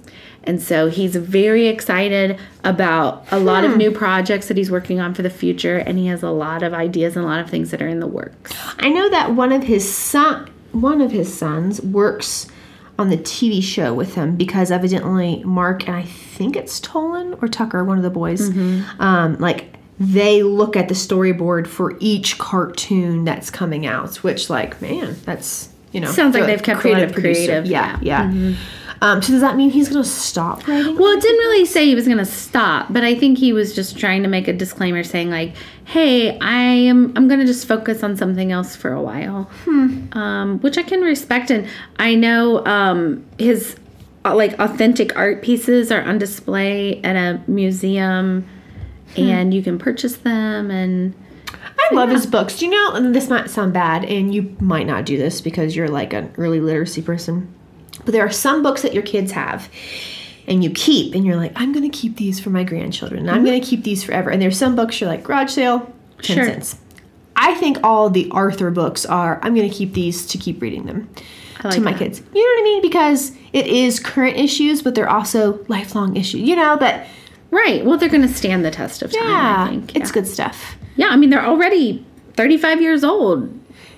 And 0.47 0.63
so 0.63 0.89
he's 0.89 1.17
very 1.17 1.67
excited 1.67 2.39
about 2.63 3.27
a 3.31 3.39
lot 3.39 3.65
of 3.65 3.73
hmm. 3.73 3.79
new 3.79 3.91
projects 3.91 4.49
that 4.49 4.57
he's 4.57 4.71
working 4.71 5.01
on 5.01 5.15
for 5.15 5.23
the 5.23 5.31
future. 5.31 5.79
And 5.79 5.99
he 5.99 6.07
has 6.07 6.23
a 6.23 6.31
lot 6.31 6.63
of 6.63 6.73
ideas 6.73 7.17
and 7.17 7.25
a 7.25 7.29
lot 7.29 7.41
of 7.41 7.51
things 7.51 7.71
that 7.71 7.83
are 7.83 7.89
in 7.89 8.01
the 8.01 8.07
works. 8.07 8.53
I 8.79 8.89
know 8.89 9.09
that 9.11 9.35
one 9.35 9.53
of 9.53 9.65
his 9.65 9.93
son, 9.93 10.51
one 10.73 11.01
of 11.01 11.11
his 11.11 11.37
sons, 11.37 11.81
works 11.81 12.47
on 12.99 13.11
the 13.11 13.19
TV 13.19 13.63
show 13.63 13.93
with 13.93 14.15
him 14.15 14.37
because 14.37 14.71
evidently 14.71 15.43
Marc 15.45 15.87
and 15.87 15.97
I 15.97 16.03
think 16.03 16.57
it's 16.57 16.81
Tolon 16.81 17.39
or 17.43 17.49
Tucker, 17.49 17.85
one 17.85 17.99
of 17.99 18.05
the 18.05 18.11
boys, 18.11 18.51
mm-hmm. 18.51 19.01
um, 19.01 19.37
like 19.39 19.77
they 19.99 20.43
look 20.43 20.77
at 20.77 20.89
the 20.89 20.95
storyboard 20.95 21.67
for 21.67 21.97
each 22.01 22.39
cartoon 22.39 23.25
that's 23.25 23.51
coming 23.51 23.87
out. 23.87 24.17
Which, 24.17 24.51
like, 24.51 24.81
man, 24.81 25.17
that's 25.25 25.71
you 25.93 26.01
know 26.01 26.11
Sounds 26.11 26.35
like 26.35 26.47
they've 26.47 26.63
kept 26.63 26.85
a 26.85 26.93
lot 26.93 27.03
of 27.03 27.15
creative, 27.15 27.67
Yeah, 27.67 27.99
yeah. 28.03 28.25
Mm-hmm. 28.25 28.86
Um, 29.03 29.21
so 29.23 29.33
does 29.33 29.41
that 29.43 29.57
mean 29.57 29.71
he's 29.71 29.89
gonna 29.89 30.05
stop 30.05 30.67
writing? 30.67 30.97
Well, 30.97 31.13
it 31.13 31.21
didn't 31.21 31.39
really 31.39 31.65
say 31.67 31.85
he 31.87 31.95
was 31.95 32.07
going 32.07 32.19
to 32.19 32.25
stop, 32.25 32.93
but 32.93 33.05
I 33.05 33.15
think 33.15 33.39
he 33.39 33.53
was 33.53 33.75
just 33.75 33.99
trying 33.99 34.23
to 34.23 34.29
make 34.29 34.49
a 34.49 34.53
disclaimer 34.53 35.03
saying 35.03 35.31
like, 35.31 35.55
"Hey, 35.85 36.39
I 36.39 36.63
am 36.63 37.13
I'm 37.17 37.29
going 37.29 37.41
to 37.41 37.47
just 37.47 37.67
focus 37.69 38.03
on 38.03 38.17
something 38.17 38.53
else 38.53 38.75
for 38.75 38.93
a 38.93 39.03
while." 39.03 39.51
Um, 40.13 40.59
which 40.61 40.79
I 40.79 40.83
can 40.83 41.01
respect 41.03 41.51
and 41.51 41.69
I 41.99 42.15
know 42.15 42.65
um, 42.67 43.25
his 43.39 43.77
uh, 44.25 44.35
like 44.35 44.59
authentic 44.59 45.17
art 45.17 45.43
pieces 45.43 45.93
are 45.93 46.03
on 46.03 46.19
display 46.19 47.01
at 47.03 47.17
a 47.17 47.43
museum 47.51 48.47
and 49.17 49.55
you 49.55 49.63
can 49.63 49.79
purchase 49.79 50.17
them 50.17 50.71
and 50.71 51.15
I 51.91 51.95
love 51.95 52.11
his 52.11 52.27
books. 52.27 52.59
Do 52.59 52.65
you 52.67 52.71
know? 52.73 52.95
And 52.95 53.15
this 53.15 53.29
might 53.29 53.49
sound 53.51 53.73
bad, 53.73 54.05
and 54.05 54.35
you 54.35 54.57
might 54.61 54.87
not 54.87 55.05
do 55.05 55.17
this 55.17 55.41
because 55.41 55.77
you're 55.77 55.89
like 55.89 56.13
an 56.13 56.33
early 56.37 56.61
literacy 56.61 57.03
person. 57.03 57.55
But 58.07 58.13
there 58.13 58.25
are 58.25 58.31
some 58.31 58.63
books 58.63 58.81
that 58.83 58.95
your 58.95 59.03
kids 59.03 59.33
have, 59.33 59.69
and 60.47 60.65
you 60.65 60.71
keep, 60.71 61.15
and 61.15 61.27
you're 61.27 61.37
like, 61.37 61.53
I'm 61.55 61.73
going 61.73 61.89
to 61.89 61.95
keep 61.95 62.17
these 62.17 62.41
for 62.41 62.49
my 62.49 62.65
grandchildren. 62.65 63.21
And 63.21 63.31
I'm 63.31 63.39
mm-hmm. 63.39 63.47
going 63.47 63.61
to 63.61 63.67
keep 63.67 63.83
these 63.83 64.03
forever. 64.03 64.31
And 64.31 64.41
there's 64.41 64.57
some 64.57 64.75
books 64.75 64.99
you're 65.01 65.11
like, 65.11 65.23
garage 65.23 65.51
sale, 65.51 65.93
ten 66.23 66.37
Sure. 66.37 66.47
cents. 66.47 66.79
I 67.37 67.55
think 67.57 67.77
all 67.83 68.09
the 68.09 68.31
Arthur 68.31 68.71
books 68.71 69.05
are. 69.05 69.39
I'm 69.43 69.55
going 69.55 69.69
to 69.69 69.77
keep 69.77 69.93
these 69.93 70.27
to 70.29 70.39
keep 70.39 70.63
reading 70.63 70.87
them 70.87 71.11
like 71.63 71.75
to 71.75 71.81
my 71.83 71.93
that. 71.93 71.99
kids. 71.99 72.23
You 72.33 72.43
know 72.43 72.55
what 72.55 72.61
I 72.61 72.65
mean? 72.65 72.83
Because 72.83 73.33
it 73.53 73.67
is 73.67 74.01
current 74.01 74.39
issues, 74.39 74.81
but 74.81 74.95
they're 74.95 75.11
also 75.11 75.63
lifelong 75.69 76.17
issues. 76.17 76.41
You 76.41 76.57
know, 76.57 76.79
but 76.79 77.07
Right. 77.51 77.85
Well, 77.85 77.97
they're 77.97 78.09
going 78.09 78.23
to 78.23 78.33
stand 78.33 78.65
the 78.65 78.71
test 78.71 79.03
of 79.03 79.13
time, 79.13 79.23
yeah, 79.23 79.67
I 79.67 79.71
think. 79.71 79.97
it's 79.97 80.11
good 80.11 80.27
stuff. 80.27 80.77
Yeah, 80.97 81.09
I 81.09 81.17
mean, 81.17 81.31
they're 81.31 81.45
already 81.45 82.05
35 82.35 82.83
years 82.83 83.05
old. 83.05 83.56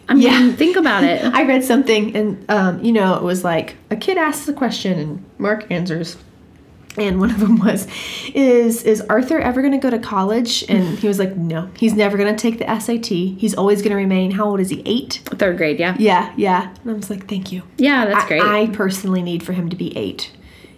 I 0.09 0.15
mean, 0.15 0.23
Yeah. 0.23 0.53
think 0.53 0.77
about 0.77 1.05
it. 1.05 1.23
I 1.35 1.45
read 1.45 1.65
something, 1.65 2.17
and 2.17 2.45
um, 2.51 2.83
you 2.85 2.93
know, 2.93 3.15
it 3.17 3.23
was 3.23 3.45
like 3.45 3.77
a 3.91 3.97
kid 3.97 4.17
asks 4.19 4.49
a 4.49 4.53
question, 4.53 4.99
and 4.99 5.25
Marc 5.39 5.71
answers. 5.71 6.17
And 6.97 7.21
one 7.21 7.31
of 7.31 7.39
them 7.39 7.59
was, 7.65 7.87
"Is 8.35 8.83
is 8.83 9.01
Arthur 9.03 9.39
ever 9.39 9.61
going 9.61 9.73
to 9.73 9.79
go 9.79 9.91
to 9.91 9.99
college?" 10.01 10.65
And 10.69 10.99
he 10.99 11.07
was 11.07 11.19
like, 11.21 11.37
"No, 11.37 11.71
he's 11.77 11.95
never 11.95 12.17
going 12.17 12.35
to 12.35 12.41
take 12.41 12.59
the 12.59 12.81
SAT. 12.81 13.07
He's 13.07 13.55
always 13.55 13.83
going 13.83 13.91
to 13.91 13.97
remain. 13.97 14.33
How 14.33 14.47
old 14.47 14.59
is 14.61 14.71
he? 14.71 14.83
Eight? 14.85 15.21
Third 15.27 15.59
grade, 15.59 15.79
yeah. 15.79 15.95
Yeah, 15.99 16.33
yeah." 16.37 16.75
And 16.83 16.91
I 16.91 16.95
was 16.95 17.09
like, 17.11 17.29
"Thank 17.29 17.53
you. 17.53 17.63
Yeah, 17.77 18.07
that's 18.07 18.25
I- 18.25 18.29
great. 18.29 18.43
I, 18.43 18.67
personally 18.69 19.23
need 19.23 19.43
for 19.45 19.53
him 19.53 19.69
to 19.69 19.77
be 19.77 19.97
eight, 19.97 20.33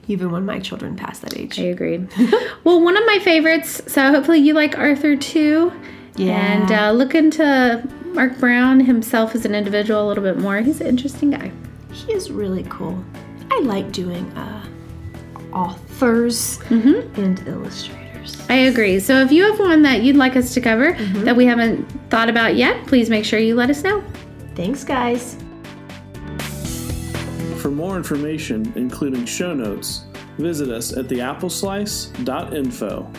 even 0.09 0.31
when 0.31 0.45
my 0.45 0.59
children 0.59 0.95
pass 0.97 1.21
that 1.21 1.38
age." 1.38 1.59
I 1.59 1.64
agree. 1.64 1.99
well, 2.64 2.83
one 2.83 2.99
of 2.99 3.07
my 3.07 3.19
favorites, 3.21 3.81
so 3.87 4.11
hopefully 4.11 4.40
you 4.40 4.53
like 4.53 4.77
Arthur 4.77 5.16
too. 5.16 5.73
Yeah. 6.16 6.35
And 6.35 6.71
uh, 6.73 6.90
look 6.93 7.14
into 7.14 7.88
Marc 8.12 8.38
Brown 8.38 8.81
himself 8.81 9.35
as 9.35 9.44
an 9.44 9.55
individual 9.55 10.05
a 10.05 10.09
little 10.09 10.25
bit 10.25 10.38
more. 10.38 10.61
He's 10.61 10.81
an 10.81 10.87
interesting 10.87 11.31
guy. 11.31 11.53
He 11.92 12.12
is 12.12 12.31
really 12.31 12.64
cool. 12.68 13.03
I 13.51 13.61
like 13.61 13.90
doing 13.92 14.31
uh, 14.33 14.66
authors 15.53 16.61
and 16.70 17.46
illustrators. 17.46 18.40
I 18.49 18.55
agree. 18.55 19.01
So 19.01 19.20
if 19.20 19.33
you 19.33 19.44
have 19.44 19.59
one 19.59 19.83
that 19.83 20.03
you'd 20.03 20.16
like 20.16 20.37
us 20.37 20.55
to 20.55 20.61
cover 20.61 20.92
that 21.25 21.37
we 21.37 21.46
haven't 21.46 21.85
thought 22.11 22.29
about 22.29 22.57
yet, 22.57 22.87
please 22.87 23.11
make 23.11 23.25
sure 23.25 23.38
you 23.38 23.55
let 23.55 23.70
us 23.70 23.83
know. 23.83 24.03
Thanks, 24.55 24.85
guys. 24.85 25.37
For 27.61 27.70
more 27.70 27.96
information, 27.96 28.73
including 28.77 29.25
show 29.25 29.55
notes, 29.55 30.05
visit 30.38 30.70
us 30.70 30.96
at 30.96 31.07
theappleslice.info. 31.07 33.11